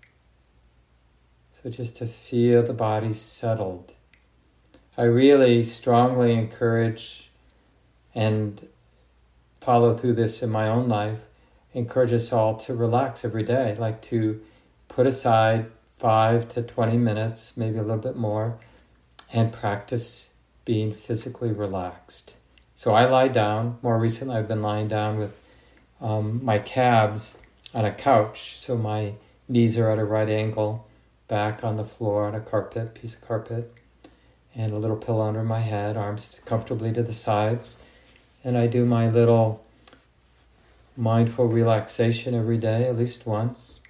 Just 1.70 1.98
to 1.98 2.06
feel 2.06 2.62
the 2.62 2.74
body 2.74 3.14
settled. 3.14 3.92
I 4.98 5.04
really 5.04 5.64
strongly 5.64 6.34
encourage 6.34 7.30
and 8.14 8.68
follow 9.62 9.98
through 9.98 10.14
this 10.14 10.44
in 10.44 10.52
my 10.52 10.70
own 10.70 10.88
life, 10.88 11.20
encourage 11.74 12.14
us 12.14 12.32
all 12.32 12.56
to 12.58 12.76
relax 12.76 13.26
every 13.26 13.44
day, 13.44 13.76
like 13.80 14.02
to 14.04 14.42
put 14.88 15.08
aside 15.08 15.66
five 15.98 16.48
to 16.50 16.62
20 16.62 16.98
minutes, 16.98 17.58
maybe 17.58 17.78
a 17.78 17.82
little 17.82 17.98
bit 17.98 18.16
more, 18.16 18.58
and 19.34 19.52
practice 19.52 20.30
being 20.66 20.94
physically 20.94 21.52
relaxed. 21.52 22.36
So 22.76 22.94
I 22.94 23.06
lie 23.06 23.30
down. 23.30 23.80
More 23.82 23.98
recently, 23.98 24.36
I've 24.36 24.48
been 24.48 24.62
lying 24.62 24.88
down 24.88 25.18
with 25.18 25.40
um, 26.00 26.44
my 26.44 26.60
calves 26.60 27.40
on 27.74 27.86
a 27.86 27.94
couch. 27.94 28.58
So 28.58 28.78
my 28.78 29.14
knees 29.48 29.78
are 29.78 29.90
at 29.90 30.00
a 30.00 30.06
right 30.06 30.30
angle, 30.30 30.88
back 31.28 31.64
on 31.64 31.78
the 31.78 31.86
floor 31.86 32.26
on 32.26 32.36
a 32.36 32.40
carpet, 32.40 32.94
piece 32.94 33.16
of 33.16 33.22
carpet, 33.22 33.74
and 34.56 34.72
a 34.72 34.78
little 34.78 34.98
pillow 34.98 35.28
under 35.28 35.44
my 35.44 35.60
head, 35.60 35.98
arms 35.98 36.40
comfortably 36.46 36.94
to 36.94 37.04
the 37.04 37.14
sides. 37.14 37.82
And 38.44 38.58
I 38.58 38.68
do 38.68 38.86
my 38.86 39.10
little 39.10 39.66
mindful 40.96 41.48
relaxation 41.48 42.36
every 42.36 42.58
day, 42.58 42.88
at 42.88 42.98
least 42.98 43.26
once. 43.26 43.82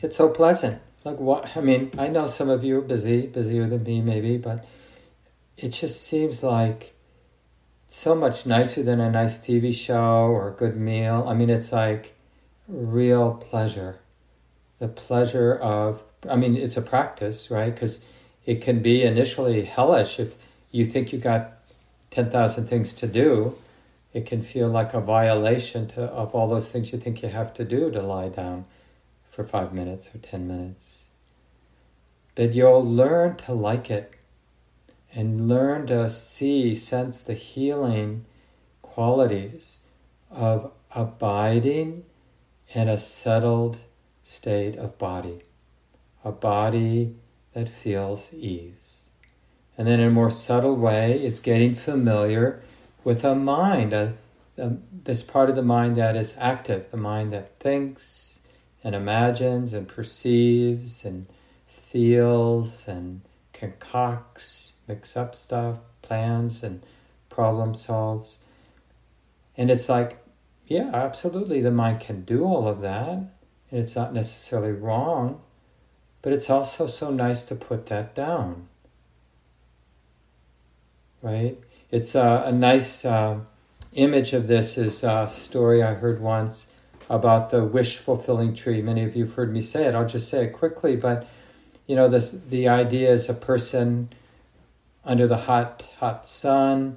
It's 0.00 0.16
so 0.16 0.28
pleasant. 0.28 0.80
Like 1.04 1.18
what? 1.18 1.56
I 1.56 1.60
mean, 1.60 1.90
I 1.96 2.08
know 2.08 2.26
some 2.26 2.50
of 2.50 2.62
you 2.62 2.78
are 2.78 2.82
busy, 2.82 3.26
busier 3.26 3.66
than 3.66 3.84
me 3.84 4.02
maybe, 4.02 4.36
but 4.36 4.66
it 5.56 5.70
just 5.70 6.02
seems 6.02 6.42
like 6.42 6.94
so 7.88 8.14
much 8.14 8.46
nicer 8.46 8.82
than 8.82 9.00
a 9.00 9.10
nice 9.10 9.38
TV 9.38 9.74
show 9.74 10.26
or 10.28 10.48
a 10.48 10.52
good 10.52 10.76
meal. 10.76 11.24
I 11.26 11.34
mean, 11.34 11.50
it's 11.50 11.72
like 11.72 12.14
real 12.68 13.34
pleasure. 13.34 13.98
The 14.80 14.88
pleasure 14.88 15.54
of, 15.54 16.02
I 16.28 16.34
mean, 16.36 16.56
it's 16.56 16.76
a 16.76 16.82
practice, 16.82 17.50
right? 17.50 17.72
Because 17.72 18.04
it 18.44 18.62
can 18.62 18.82
be 18.82 19.02
initially 19.02 19.62
hellish 19.64 20.18
if 20.18 20.36
you 20.72 20.86
think 20.86 21.12
you 21.12 21.18
got 21.18 21.52
10,000 22.10 22.66
things 22.66 22.94
to 22.94 23.06
do. 23.06 23.56
It 24.12 24.26
can 24.26 24.42
feel 24.42 24.68
like 24.68 24.92
a 24.92 25.00
violation 25.00 25.86
to, 25.88 26.02
of 26.02 26.34
all 26.34 26.48
those 26.48 26.72
things 26.72 26.92
you 26.92 26.98
think 26.98 27.22
you 27.22 27.28
have 27.28 27.54
to 27.54 27.64
do 27.64 27.90
to 27.92 28.02
lie 28.02 28.30
down 28.30 28.64
for 29.30 29.44
five 29.44 29.72
minutes 29.72 30.10
or 30.12 30.18
10 30.18 30.48
minutes. 30.48 31.04
But 32.34 32.54
you'll 32.54 32.84
learn 32.84 33.36
to 33.36 33.52
like 33.52 33.90
it 33.90 34.12
and 35.14 35.48
learn 35.48 35.86
to 35.88 36.08
see, 36.10 36.74
sense 36.74 37.20
the 37.20 37.34
healing 37.34 38.24
qualities 38.82 39.80
of 40.30 40.72
abiding 40.94 42.04
in 42.72 42.88
a 42.88 42.98
settled 42.98 43.78
state 44.30 44.76
of 44.76 44.96
body, 44.96 45.40
a 46.24 46.30
body 46.30 47.16
that 47.52 47.68
feels 47.68 48.32
ease. 48.32 49.08
And 49.76 49.88
then 49.88 49.98
in 50.00 50.08
a 50.08 50.10
more 50.10 50.30
subtle 50.30 50.76
way, 50.76 51.20
it's 51.20 51.40
getting 51.40 51.74
familiar 51.74 52.62
with 53.02 53.24
a 53.24 53.34
mind, 53.34 53.92
a, 53.92 54.14
a, 54.56 54.72
this 55.04 55.22
part 55.22 55.50
of 55.50 55.56
the 55.56 55.62
mind 55.62 55.96
that 55.96 56.16
is 56.16 56.36
active, 56.38 56.90
the 56.90 56.96
mind 56.96 57.32
that 57.32 57.58
thinks 57.58 58.40
and 58.84 58.94
imagines 58.94 59.74
and 59.74 59.88
perceives 59.88 61.04
and 61.04 61.26
feels 61.66 62.86
and 62.86 63.22
concocts, 63.52 64.74
mix 64.86 65.16
up 65.16 65.34
stuff, 65.34 65.78
plans 66.02 66.62
and 66.62 66.82
problem 67.28 67.74
solves. 67.74 68.38
And 69.56 69.70
it's 69.70 69.88
like, 69.88 70.24
yeah, 70.66 70.90
absolutely, 70.94 71.60
the 71.60 71.72
mind 71.72 72.00
can 72.00 72.22
do 72.22 72.44
all 72.44 72.68
of 72.68 72.80
that, 72.82 73.18
and 73.70 73.80
it's 73.80 73.96
not 73.96 74.12
necessarily 74.12 74.72
wrong, 74.72 75.40
but 76.22 76.32
it's 76.32 76.50
also 76.50 76.86
so 76.86 77.10
nice 77.10 77.44
to 77.44 77.54
put 77.54 77.86
that 77.86 78.14
down. 78.14 78.68
Right? 81.22 81.58
It's 81.90 82.14
a, 82.14 82.44
a 82.46 82.52
nice 82.52 83.04
uh, 83.04 83.40
image 83.94 84.32
of 84.32 84.46
this 84.46 84.78
is 84.78 85.02
a 85.02 85.26
story 85.26 85.82
I 85.82 85.94
heard 85.94 86.20
once 86.20 86.68
about 87.08 87.50
the 87.50 87.64
wish 87.64 87.96
fulfilling 87.98 88.54
tree. 88.54 88.80
Many 88.80 89.04
of 89.04 89.16
you 89.16 89.24
have 89.24 89.34
heard 89.34 89.52
me 89.52 89.60
say 89.60 89.86
it. 89.86 89.94
I'll 89.94 90.06
just 90.06 90.28
say 90.28 90.44
it 90.44 90.52
quickly, 90.52 90.96
but 90.96 91.26
you 91.86 91.96
know, 91.96 92.06
this 92.08 92.30
the 92.48 92.68
idea 92.68 93.10
is 93.10 93.28
a 93.28 93.34
person 93.34 94.10
under 95.04 95.26
the 95.26 95.36
hot, 95.36 95.84
hot 95.98 96.26
sun 96.26 96.96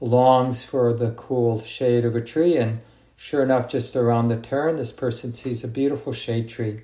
longs 0.00 0.62
for 0.62 0.92
the 0.92 1.10
cool 1.10 1.60
shade 1.60 2.04
of 2.04 2.14
a 2.14 2.20
tree, 2.20 2.56
and 2.56 2.80
sure 3.18 3.42
enough, 3.42 3.68
just 3.68 3.94
around 3.94 4.28
the 4.28 4.40
turn, 4.40 4.76
this 4.76 4.92
person 4.92 5.32
sees 5.32 5.62
a 5.62 5.68
beautiful 5.68 6.14
shade 6.14 6.48
tree, 6.48 6.80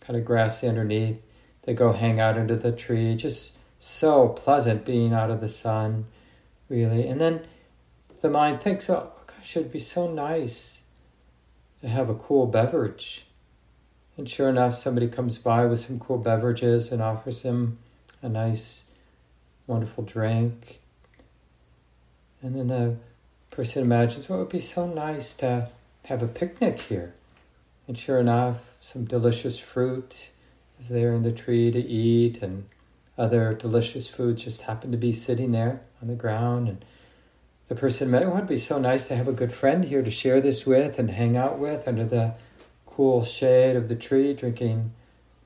kind 0.00 0.18
of 0.18 0.24
grassy 0.24 0.66
underneath. 0.66 1.22
They 1.62 1.74
go 1.74 1.92
hang 1.92 2.18
out 2.18 2.36
under 2.36 2.56
the 2.56 2.72
tree, 2.72 3.14
just 3.14 3.56
so 3.78 4.30
pleasant 4.30 4.84
being 4.84 5.12
out 5.12 5.30
of 5.30 5.40
the 5.40 5.48
sun, 5.48 6.06
really. 6.68 7.06
And 7.06 7.20
then 7.20 7.46
the 8.20 8.28
mind 8.28 8.60
thinks, 8.60 8.90
oh, 8.90 9.12
gosh, 9.28 9.56
it'd 9.56 9.70
be 9.70 9.78
so 9.78 10.10
nice 10.10 10.82
to 11.82 11.88
have 11.88 12.08
a 12.08 12.16
cool 12.16 12.48
beverage 12.48 13.26
and 14.16 14.28
sure 14.28 14.48
enough, 14.48 14.76
somebody 14.76 15.08
comes 15.08 15.38
by 15.38 15.66
with 15.66 15.80
some 15.80 15.98
cool 15.98 16.18
beverages 16.18 16.92
and 16.92 17.02
offers 17.02 17.42
him 17.42 17.78
a 18.22 18.28
nice, 18.28 18.84
wonderful 19.66 20.04
drink. 20.04 20.80
And 22.40 22.54
then 22.54 22.68
the 22.68 22.96
person 23.54 23.82
imagines, 23.82 24.28
well, 24.28 24.40
it 24.40 24.42
would 24.42 24.52
be 24.52 24.60
so 24.60 24.86
nice 24.86 25.34
to 25.34 25.70
have 26.06 26.22
a 26.22 26.28
picnic 26.28 26.80
here. 26.80 27.14
And 27.86 27.96
sure 27.96 28.18
enough, 28.18 28.74
some 28.80 29.04
delicious 29.04 29.58
fruit 29.58 30.30
is 30.80 30.88
there 30.88 31.12
in 31.12 31.22
the 31.22 31.32
tree 31.32 31.70
to 31.70 31.78
eat, 31.78 32.42
and 32.42 32.66
other 33.16 33.54
delicious 33.54 34.08
foods 34.08 34.42
just 34.42 34.62
happen 34.62 34.90
to 34.90 34.98
be 34.98 35.12
sitting 35.12 35.52
there 35.52 35.80
on 36.02 36.08
the 36.08 36.14
ground. 36.14 36.68
And 36.68 36.84
the 37.68 37.76
person 37.76 38.08
imagines, 38.08 38.32
oh, 38.32 38.36
it 38.36 38.40
would 38.40 38.48
be 38.48 38.58
so 38.58 38.78
nice 38.78 39.06
to 39.06 39.16
have 39.16 39.28
a 39.28 39.32
good 39.32 39.52
friend 39.52 39.84
here 39.84 40.02
to 40.02 40.10
share 40.10 40.40
this 40.40 40.66
with 40.66 40.98
and 40.98 41.10
hang 41.10 41.36
out 41.36 41.58
with 41.58 41.86
under 41.86 42.04
the 42.04 42.34
cool 42.86 43.24
shade 43.24 43.76
of 43.76 43.88
the 43.88 43.96
tree, 43.96 44.34
drinking 44.34 44.92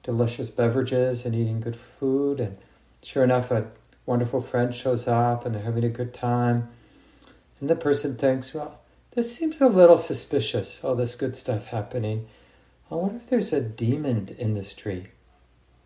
delicious 0.02 0.48
beverages 0.48 1.26
and 1.26 1.34
eating 1.34 1.60
good 1.60 1.76
food. 1.76 2.40
And 2.40 2.56
sure 3.02 3.24
enough, 3.24 3.50
a 3.50 3.66
wonderful 4.06 4.40
friend 4.40 4.74
shows 4.74 5.06
up 5.06 5.44
and 5.44 5.54
they're 5.54 5.62
having 5.62 5.84
a 5.84 5.90
good 5.90 6.14
time. 6.14 6.70
And 7.60 7.68
the 7.68 7.76
person 7.76 8.16
thinks, 8.16 8.54
well, 8.54 8.80
this 9.12 9.34
seems 9.34 9.60
a 9.60 9.66
little 9.66 9.96
suspicious, 9.96 10.84
all 10.84 10.94
this 10.94 11.14
good 11.14 11.34
stuff 11.34 11.66
happening. 11.66 12.28
I 12.90 12.94
wonder 12.94 13.16
if 13.16 13.26
there's 13.26 13.52
a 13.52 13.60
demon 13.60 14.34
in 14.38 14.54
this 14.54 14.74
tree. 14.74 15.08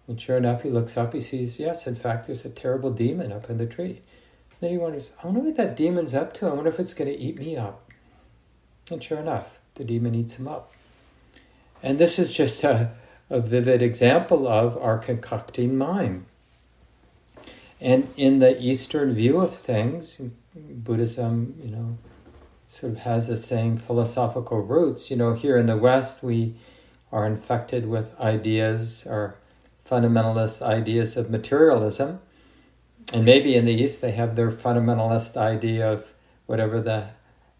And 0.06 0.20
sure 0.20 0.36
enough, 0.36 0.62
he 0.62 0.70
looks 0.70 0.96
up, 0.96 1.14
he 1.14 1.20
sees, 1.20 1.58
yes, 1.58 1.86
in 1.86 1.94
fact, 1.94 2.26
there's 2.26 2.44
a 2.44 2.50
terrible 2.50 2.90
demon 2.90 3.32
up 3.32 3.48
in 3.48 3.58
the 3.58 3.66
tree. 3.66 4.00
Then 4.60 4.70
he 4.70 4.78
wonders, 4.78 5.12
I 5.22 5.26
wonder 5.26 5.40
what 5.40 5.56
that 5.56 5.76
demon's 5.76 6.14
up 6.14 6.34
to. 6.34 6.46
I 6.46 6.52
wonder 6.52 6.70
if 6.70 6.78
it's 6.78 6.94
going 6.94 7.10
to 7.10 7.18
eat 7.18 7.38
me 7.38 7.56
up. 7.56 7.90
And 8.90 9.02
sure 9.02 9.18
enough, 9.18 9.58
the 9.74 9.84
demon 9.84 10.14
eats 10.14 10.38
him 10.38 10.46
up. 10.46 10.72
And 11.82 11.98
this 11.98 12.18
is 12.18 12.32
just 12.32 12.62
a, 12.62 12.92
a 13.30 13.40
vivid 13.40 13.82
example 13.82 14.46
of 14.46 14.76
our 14.76 14.98
concocting 14.98 15.76
mind. 15.76 16.26
And 17.80 18.08
in 18.16 18.38
the 18.38 18.60
Eastern 18.62 19.14
view 19.14 19.40
of 19.40 19.58
things, 19.58 20.20
Buddhism, 20.54 21.54
you 21.62 21.70
know, 21.70 21.98
sort 22.66 22.92
of 22.92 22.98
has 22.98 23.28
the 23.28 23.36
same 23.36 23.76
philosophical 23.76 24.60
roots. 24.60 25.10
You 25.10 25.16
know, 25.16 25.34
here 25.34 25.56
in 25.56 25.66
the 25.66 25.76
West, 25.76 26.22
we 26.22 26.56
are 27.10 27.26
infected 27.26 27.86
with 27.86 28.18
ideas 28.18 29.06
or 29.08 29.36
fundamentalist 29.88 30.62
ideas 30.62 31.16
of 31.16 31.30
materialism. 31.30 32.20
And 33.12 33.24
maybe 33.24 33.56
in 33.56 33.64
the 33.64 33.74
East, 33.74 34.00
they 34.00 34.12
have 34.12 34.36
their 34.36 34.50
fundamentalist 34.50 35.36
idea 35.36 35.90
of 35.90 36.12
whatever 36.46 36.80
the 36.80 37.08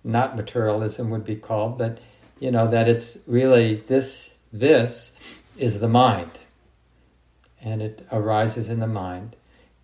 not 0.05 0.37
materialism 0.37 1.11
would 1.11 1.25
be 1.25 1.37
called, 1.37 1.79
but 1.79 1.99
you 2.41 2.51
know, 2.51 2.67
that 2.67 2.89
it's 2.89 3.19
really 3.27 3.77
this, 3.87 4.35
this 4.53 5.17
is 5.57 5.81
the 5.81 5.89
mind. 5.89 6.41
And 7.61 7.81
it 7.81 8.07
arises 8.11 8.69
in 8.69 8.81
the 8.81 8.89
mind, 8.89 9.37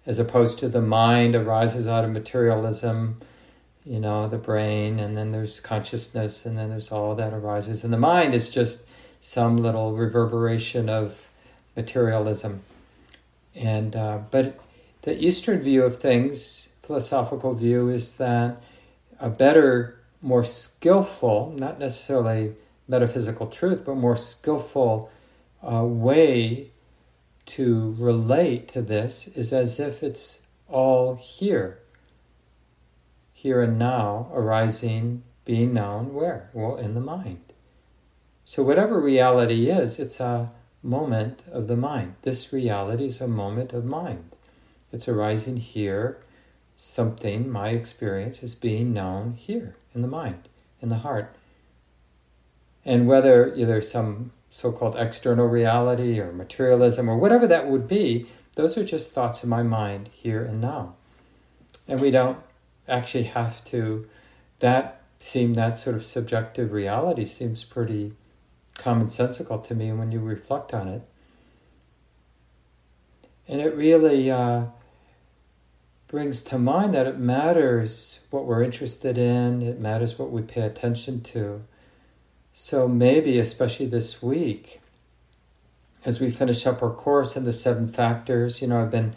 as 0.08 0.18
opposed 0.18 0.58
to 0.58 0.68
the 0.70 0.80
mind 0.80 1.36
arises 1.36 1.86
out 1.86 2.02
of 2.02 2.10
materialism, 2.10 3.20
you 3.84 4.00
know, 4.00 4.26
the 4.26 4.38
brain, 4.38 4.98
and 4.98 5.14
then 5.14 5.32
there's 5.32 5.60
consciousness, 5.60 6.46
and 6.46 6.56
then 6.56 6.70
there's 6.70 6.90
all 6.90 7.14
that 7.14 7.34
arises. 7.34 7.84
And 7.84 7.92
the 7.92 7.98
mind 7.98 8.32
is 8.32 8.48
just 8.48 8.86
some 9.20 9.58
little 9.58 9.94
reverberation 9.94 10.88
of 10.88 11.28
materialism. 11.76 12.62
And 13.54 13.94
uh, 13.94 14.20
but 14.30 14.58
the 15.02 15.22
Eastern 15.22 15.60
view 15.60 15.82
of 15.82 15.98
things, 15.98 16.70
philosophical 16.82 17.52
view, 17.52 17.90
is 17.90 18.14
that 18.14 18.62
a 19.20 19.28
better, 19.28 20.00
more 20.22 20.44
skillful, 20.44 21.54
not 21.58 21.78
necessarily 21.78 22.54
metaphysical 22.88 23.46
truth, 23.46 23.82
but 23.84 23.96
more 23.96 24.16
skillful 24.16 25.10
uh, 25.62 25.84
way 25.84 26.70
to 27.48 27.94
relate 27.98 28.68
to 28.68 28.82
this 28.82 29.28
is 29.28 29.52
as 29.52 29.80
if 29.80 30.02
it's 30.02 30.40
all 30.68 31.14
here, 31.16 31.78
here 33.32 33.62
and 33.62 33.78
now, 33.78 34.30
arising, 34.32 35.22
being 35.44 35.72
known 35.72 36.12
where? 36.12 36.50
Well, 36.52 36.76
in 36.76 36.94
the 36.94 37.00
mind. 37.00 37.40
So, 38.44 38.62
whatever 38.62 39.00
reality 39.00 39.70
is, 39.70 39.98
it's 39.98 40.20
a 40.20 40.50
moment 40.82 41.44
of 41.50 41.68
the 41.68 41.76
mind. 41.76 42.14
This 42.22 42.52
reality 42.52 43.06
is 43.06 43.20
a 43.20 43.28
moment 43.28 43.72
of 43.72 43.84
mind. 43.84 44.36
It's 44.92 45.08
arising 45.08 45.56
here. 45.56 46.18
Something, 46.76 47.50
my 47.50 47.70
experience, 47.70 48.42
is 48.42 48.54
being 48.54 48.92
known 48.92 49.32
here 49.32 49.74
in 49.94 50.02
the 50.02 50.08
mind, 50.08 50.48
in 50.80 50.90
the 50.90 50.98
heart. 50.98 51.34
And 52.84 53.08
whether 53.08 53.54
there's 53.56 53.90
some 53.90 54.32
so 54.50 54.72
called 54.72 54.96
external 54.96 55.46
reality 55.46 56.18
or 56.20 56.32
materialism 56.32 57.08
or 57.08 57.16
whatever 57.18 57.46
that 57.46 57.68
would 57.68 57.86
be, 57.86 58.26
those 58.54 58.76
are 58.76 58.84
just 58.84 59.12
thoughts 59.12 59.44
in 59.44 59.48
my 59.48 59.62
mind 59.62 60.08
here 60.12 60.44
and 60.44 60.60
now. 60.60 60.94
And 61.86 62.00
we 62.00 62.10
don't 62.10 62.38
actually 62.88 63.24
have 63.24 63.64
to, 63.66 64.08
that 64.58 65.02
seem, 65.20 65.54
that 65.54 65.76
sort 65.76 65.96
of 65.96 66.04
subjective 66.04 66.72
reality 66.72 67.24
seems 67.24 67.64
pretty 67.64 68.12
commonsensical 68.76 69.62
to 69.66 69.74
me 69.74 69.92
when 69.92 70.12
you 70.12 70.20
reflect 70.20 70.72
on 70.72 70.88
it. 70.88 71.02
And 73.46 73.60
it 73.60 73.74
really 73.74 74.30
uh, 74.30 74.64
brings 76.08 76.42
to 76.44 76.58
mind 76.58 76.94
that 76.94 77.06
it 77.06 77.18
matters 77.18 78.20
what 78.30 78.44
we're 78.44 78.62
interested 78.62 79.18
in, 79.18 79.62
it 79.62 79.78
matters 79.78 80.18
what 80.18 80.30
we 80.30 80.42
pay 80.42 80.62
attention 80.62 81.20
to. 81.22 81.62
So 82.60 82.88
maybe, 82.88 83.38
especially 83.38 83.86
this 83.86 84.20
week, 84.20 84.80
as 86.04 86.18
we 86.18 86.28
finish 86.28 86.66
up 86.66 86.82
our 86.82 86.90
course 86.90 87.36
in 87.36 87.44
the 87.44 87.52
seven 87.52 87.86
factors, 87.86 88.60
you 88.60 88.66
know, 88.66 88.82
I've 88.82 88.90
been 88.90 89.14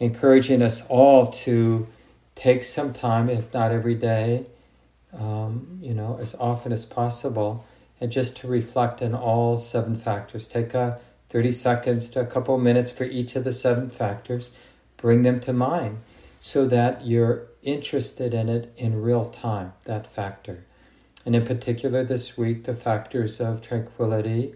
encouraging 0.00 0.60
us 0.60 0.84
all 0.88 1.28
to 1.44 1.86
take 2.34 2.64
some 2.64 2.92
time, 2.92 3.30
if 3.30 3.54
not 3.54 3.70
every 3.70 3.94
day, 3.94 4.46
um, 5.16 5.78
you 5.80 5.94
know, 5.94 6.18
as 6.20 6.34
often 6.34 6.72
as 6.72 6.84
possible, 6.84 7.64
and 8.00 8.10
just 8.10 8.36
to 8.38 8.48
reflect 8.48 9.02
on 9.02 9.14
all 9.14 9.56
seven 9.56 9.94
factors. 9.94 10.48
Take 10.48 10.74
a 10.74 10.98
30 11.28 11.52
seconds 11.52 12.10
to 12.10 12.20
a 12.20 12.26
couple 12.26 12.58
minutes 12.58 12.90
for 12.90 13.04
each 13.04 13.36
of 13.36 13.44
the 13.44 13.52
seven 13.52 13.88
factors, 13.88 14.50
bring 14.96 15.22
them 15.22 15.38
to 15.42 15.52
mind 15.52 16.00
so 16.40 16.66
that 16.66 17.06
you're 17.06 17.46
interested 17.62 18.34
in 18.34 18.48
it 18.48 18.72
in 18.76 19.00
real 19.00 19.26
time, 19.26 19.74
that 19.84 20.08
factor 20.08 20.64
and 21.26 21.36
in 21.36 21.44
particular 21.44 22.02
this 22.02 22.36
week, 22.38 22.64
the 22.64 22.74
factors 22.74 23.40
of 23.40 23.60
tranquility 23.60 24.54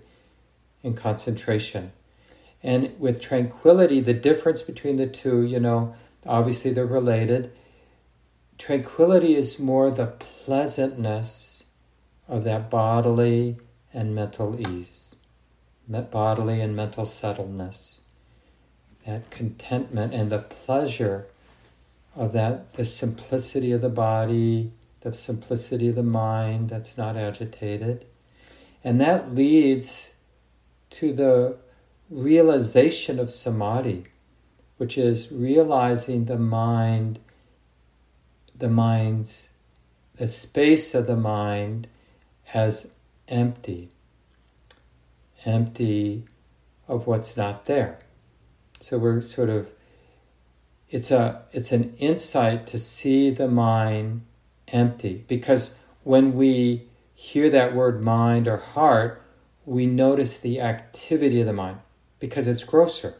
and 0.82 0.96
concentration. 0.96 1.92
And 2.62 2.98
with 2.98 3.20
tranquility, 3.20 4.00
the 4.00 4.14
difference 4.14 4.62
between 4.62 4.96
the 4.96 5.06
two, 5.06 5.42
you 5.42 5.60
know, 5.60 5.94
obviously 6.26 6.72
they're 6.72 6.86
related. 6.86 7.52
Tranquility 8.56 9.34
is 9.34 9.58
more 9.58 9.90
the 9.90 10.06
pleasantness 10.06 11.64
of 12.26 12.44
that 12.44 12.70
bodily 12.70 13.58
and 13.92 14.14
mental 14.14 14.58
ease, 14.68 15.16
that 15.88 16.10
bodily 16.10 16.60
and 16.60 16.74
mental 16.74 17.04
settledness, 17.04 18.00
that 19.06 19.30
contentment 19.30 20.14
and 20.14 20.32
the 20.32 20.38
pleasure 20.38 21.26
of 22.16 22.32
that, 22.32 22.72
the 22.74 22.84
simplicity 22.84 23.72
of 23.72 23.82
the 23.82 23.90
body 23.90 24.72
the 25.04 25.14
simplicity 25.14 25.88
of 25.88 25.96
the 25.96 26.02
mind 26.02 26.70
that's 26.70 26.96
not 26.96 27.14
agitated. 27.14 28.06
And 28.82 29.00
that 29.02 29.34
leads 29.34 30.10
to 30.90 31.12
the 31.12 31.56
realization 32.10 33.18
of 33.18 33.30
samadhi, 33.30 34.06
which 34.78 34.96
is 34.96 35.30
realizing 35.30 36.24
the 36.24 36.38
mind, 36.38 37.18
the 38.56 38.70
mind's, 38.70 39.50
the 40.16 40.26
space 40.26 40.94
of 40.94 41.06
the 41.06 41.16
mind 41.16 41.86
as 42.54 42.90
empty, 43.28 43.90
empty 45.44 46.24
of 46.88 47.06
what's 47.06 47.36
not 47.36 47.66
there. 47.66 47.98
So 48.80 48.98
we're 48.98 49.20
sort 49.20 49.50
of, 49.50 49.70
it's 50.88 51.10
a, 51.10 51.42
it's 51.52 51.72
an 51.72 51.94
insight 51.98 52.66
to 52.68 52.78
see 52.78 53.30
the 53.30 53.48
mind 53.48 54.22
empty. 54.68 55.24
Because 55.28 55.74
when 56.02 56.34
we 56.34 56.88
hear 57.14 57.50
that 57.50 57.74
word 57.74 58.02
mind 58.02 58.48
or 58.48 58.56
heart, 58.56 59.22
we 59.64 59.86
notice 59.86 60.38
the 60.38 60.60
activity 60.60 61.40
of 61.40 61.46
the 61.46 61.52
mind 61.52 61.78
because 62.18 62.48
it's 62.48 62.64
grosser. 62.64 63.14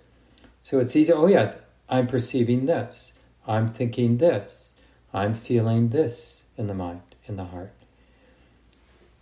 So 0.63 0.81
it's 0.81 0.97
easy, 0.97 1.13
oh 1.13 1.27
yeah, 1.27 1.55
I'm 1.89 2.07
perceiving 2.07 2.67
this, 2.67 3.13
I'm 3.47 3.69
thinking 3.69 4.19
this, 4.19 4.75
I'm 5.13 5.35
feeling 5.35 5.91
this 5.91 6.45
in 6.57 6.67
the 6.67 6.75
mind, 6.75 7.03
in 7.27 7.37
the 7.37 7.45
heart. 7.45 7.73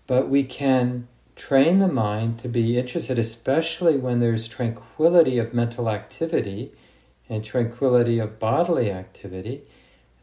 But 0.07 0.29
we 0.29 0.45
can 0.45 1.09
train 1.37 1.79
the 1.79 1.89
mind 1.89 2.39
to 2.41 2.49
be 2.49 2.79
interested, 2.79 3.19
especially 3.19 3.97
when 3.97 4.21
there's 4.21 4.49
tranquility 4.49 5.39
of 5.39 5.55
mental 5.55 5.89
activity 5.89 6.73
and 7.29 7.45
tranquility 7.45 8.19
of 8.19 8.39
bodily 8.39 8.91
activity, 8.91 9.63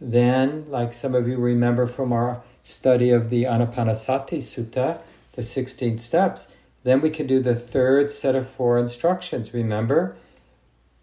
then, 0.02 0.66
like 0.70 0.94
some 0.94 1.14
of 1.14 1.28
you 1.28 1.38
remember 1.38 1.88
from 1.88 2.14
our 2.14 2.42
study 2.64 3.10
of 3.10 3.30
the 3.30 3.44
Anapanasati 3.44 4.38
Sutta, 4.38 5.00
the 5.34 5.44
16 5.44 5.98
steps, 6.00 6.48
then 6.84 7.02
we 7.02 7.10
can 7.10 7.28
do 7.28 7.42
the 7.42 7.56
third 7.56 8.10
set 8.10 8.36
of 8.36 8.48
four 8.48 8.78
instructions. 8.80 9.54
Remember? 9.54 10.16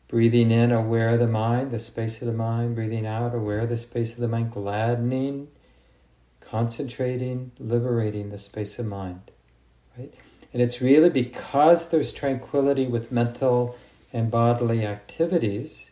Breathing 0.08 0.50
in, 0.50 0.72
aware 0.72 1.10
of 1.10 1.18
the 1.18 1.26
mind, 1.26 1.72
the 1.72 1.78
space 1.78 2.22
of 2.22 2.26
the 2.26 2.32
mind. 2.32 2.74
Breathing 2.74 3.06
out, 3.06 3.34
aware 3.34 3.60
of 3.60 3.68
the 3.68 3.76
space 3.76 4.14
of 4.14 4.20
the 4.20 4.28
mind. 4.28 4.52
Gladdening, 4.52 5.48
concentrating, 6.40 7.52
liberating 7.58 8.30
the 8.30 8.38
space 8.38 8.78
of 8.78 8.86
mind. 8.86 9.30
Right? 9.98 10.14
And 10.52 10.62
it's 10.62 10.80
really 10.80 11.10
because 11.10 11.90
there's 11.90 12.12
tranquility 12.12 12.86
with 12.86 13.12
mental 13.12 13.76
and 14.12 14.30
bodily 14.30 14.86
activities 14.86 15.90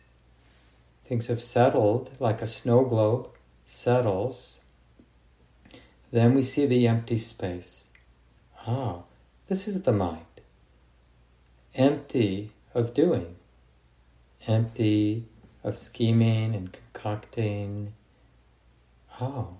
things 1.07 1.27
have 1.27 1.41
settled 1.41 2.11
like 2.19 2.41
a 2.41 2.47
snow 2.47 2.83
globe 2.83 3.29
settles, 3.65 4.59
then 6.11 6.33
we 6.33 6.41
see 6.41 6.65
the 6.65 6.87
empty 6.87 7.17
space. 7.17 7.89
Ah, 8.67 9.03
this 9.47 9.67
is 9.67 9.83
the 9.83 9.91
mind. 9.91 10.25
Empty 11.75 12.51
of 12.73 12.93
doing, 12.93 13.35
empty 14.47 15.25
of 15.63 15.79
scheming 15.79 16.55
and 16.55 16.71
concocting. 16.71 17.93
Oh, 19.19 19.57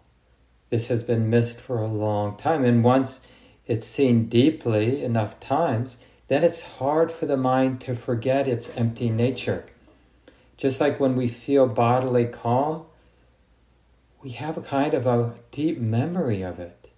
this 0.69 0.87
has 0.87 1.03
been 1.03 1.29
missed 1.29 1.59
for 1.59 1.77
a 1.77 1.87
long 1.87 2.37
time. 2.37 2.63
And 2.63 2.83
once 2.83 3.21
it's 3.67 3.85
seen 3.85 4.27
deeply 4.27 5.03
enough 5.03 5.39
times, 5.39 5.97
then 6.27 6.43
it's 6.43 6.63
hard 6.63 7.11
for 7.11 7.25
the 7.25 7.37
mind 7.37 7.81
to 7.81 7.95
forget 7.95 8.47
its 8.47 8.69
empty 8.75 9.09
nature. 9.09 9.65
Just 10.57 10.79
like 10.79 10.99
when 10.99 11.15
we 11.15 11.27
feel 11.27 11.67
bodily 11.67 12.25
calm, 12.25 12.85
we 14.21 14.31
have 14.31 14.57
a 14.57 14.61
kind 14.61 14.93
of 14.93 15.05
a 15.05 15.33
deep 15.51 15.79
memory 15.79 16.41
of 16.41 16.59
it. 16.59 16.89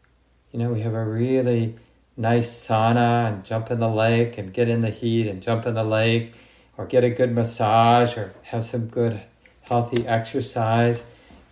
You 0.52 0.60
know, 0.60 0.70
we 0.70 0.82
have 0.82 0.94
a 0.94 1.06
really 1.06 1.76
nice 2.16 2.50
sauna 2.50 3.28
and 3.28 3.44
jump 3.44 3.70
in 3.70 3.80
the 3.80 3.90
lake 3.90 4.38
and 4.38 4.54
get 4.54 4.70
in 4.70 4.82
the 4.82 4.90
heat 4.90 5.28
and 5.28 5.42
jump 5.42 5.66
in 5.66 5.74
the 5.74 5.84
lake 5.84 6.34
or 6.78 6.86
get 6.86 7.04
a 7.04 7.10
good 7.10 7.32
massage 7.32 8.18
or 8.18 8.34
have 8.44 8.64
some 8.64 8.88
good 8.88 9.22
healthy 9.62 10.08
exercise 10.08 11.06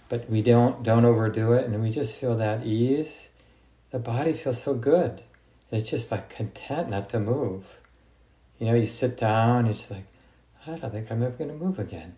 but 0.09 0.29
we 0.29 0.41
don't 0.41 0.83
don't 0.83 1.05
overdo 1.05 1.53
it 1.53 1.65
and 1.65 1.81
we 1.81 1.91
just 1.91 2.17
feel 2.17 2.35
that 2.37 2.65
ease. 2.65 3.29
The 3.91 3.99
body 3.99 4.33
feels 4.33 4.61
so 4.61 4.73
good. 4.73 5.23
It's 5.71 5.89
just 5.89 6.11
like 6.11 6.29
content 6.29 6.89
not 6.89 7.09
to 7.09 7.19
move. 7.19 7.79
You 8.59 8.67
know 8.67 8.75
you 8.75 8.87
sit 8.87 9.17
down 9.17 9.67
it's 9.67 9.91
like 9.91 10.05
i 10.67 10.75
don't 10.75 10.91
think 10.91 11.11
i'm 11.11 11.23
ever 11.23 11.35
going 11.35 11.49
to 11.49 11.55
move 11.55 11.79
again. 11.79 12.15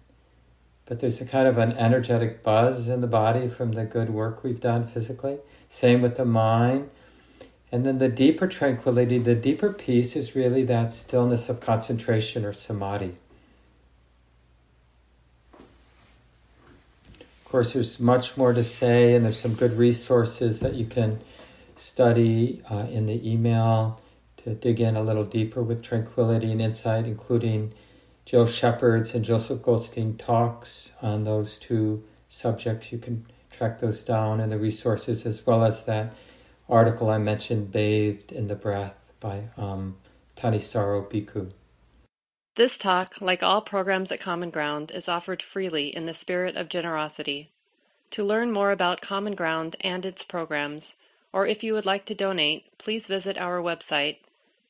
But 0.87 1.01
there's 1.01 1.19
a 1.19 1.25
kind 1.25 1.47
of 1.49 1.57
an 1.57 1.73
energetic 1.73 2.43
buzz 2.43 2.87
in 2.87 3.01
the 3.01 3.07
body 3.07 3.49
from 3.49 3.73
the 3.73 3.83
good 3.83 4.09
work 4.09 4.41
we've 4.41 4.61
done 4.61 4.87
physically. 4.87 5.39
Same 5.67 6.01
with 6.01 6.15
the 6.15 6.23
mind. 6.23 6.89
And 7.73 7.85
then 7.85 7.97
the 7.97 8.07
deeper 8.07 8.47
tranquility, 8.47 9.19
the 9.19 9.35
deeper 9.35 9.73
peace 9.73 10.15
is 10.15 10.33
really 10.33 10.63
that 10.63 10.93
stillness 10.93 11.49
of 11.49 11.59
concentration 11.59 12.45
or 12.45 12.53
samadhi. 12.53 13.17
Of 17.19 17.51
course, 17.51 17.73
there's 17.73 17.99
much 17.99 18.37
more 18.37 18.53
to 18.53 18.63
say, 18.63 19.13
and 19.13 19.25
there's 19.25 19.39
some 19.39 19.55
good 19.55 19.77
resources 19.77 20.61
that 20.61 20.75
you 20.75 20.85
can 20.85 21.19
study 21.75 22.61
uh, 22.71 22.87
in 22.89 23.05
the 23.07 23.29
email 23.29 24.01
to 24.43 24.55
dig 24.55 24.79
in 24.79 24.95
a 24.95 25.01
little 25.01 25.25
deeper 25.25 25.61
with 25.61 25.83
tranquility 25.83 26.51
and 26.51 26.61
insight, 26.61 27.05
including 27.05 27.73
Jill 28.28 28.45
Shepherd's 28.45 29.15
and 29.15 29.23
Joseph 29.23 29.61
Goldstein 29.61 30.17
talks 30.17 30.91
on 31.01 31.23
those 31.23 31.57
two 31.57 32.03
subjects. 32.28 32.91
You 32.91 32.97
can 32.97 33.25
track 33.49 33.80
those 33.80 34.03
down 34.03 34.41
and 34.41 34.51
the 34.51 34.59
resources 34.59 35.25
as 35.25 35.47
well 35.47 35.63
as 35.63 35.86
that 35.86 36.13
article 36.67 37.09
I 37.09 37.19
mentioned, 37.19 37.71
Bathed 37.71 38.34
in 38.34 38.49
the 38.49 38.55
Breath 38.55 38.97
by 39.21 39.43
um, 39.55 39.95
Thanissaro 40.36 41.09
Bhikkhu. 41.09 41.51
This 42.57 42.78
talk, 42.78 43.21
like 43.21 43.43
all 43.43 43.61
programs 43.61 44.11
at 44.11 44.19
Common 44.19 44.49
Ground, 44.49 44.91
is 44.93 45.07
offered 45.07 45.41
freely 45.41 45.95
in 45.95 46.05
the 46.05 46.13
spirit 46.13 46.57
of 46.57 46.67
generosity. 46.67 47.49
To 48.11 48.25
learn 48.25 48.51
more 48.51 48.71
about 48.71 48.99
Common 48.99 49.36
Ground 49.36 49.78
and 49.80 50.05
its 50.05 50.25
programs, 50.25 50.95
or 51.32 51.47
if 51.47 51.63
you 51.63 51.73
would 51.75 51.86
like 51.86 52.03
to 52.07 52.13
donate, 52.13 52.78
please 52.78 53.07
visit 53.07 53.38
our 53.38 53.61
website 53.61 54.17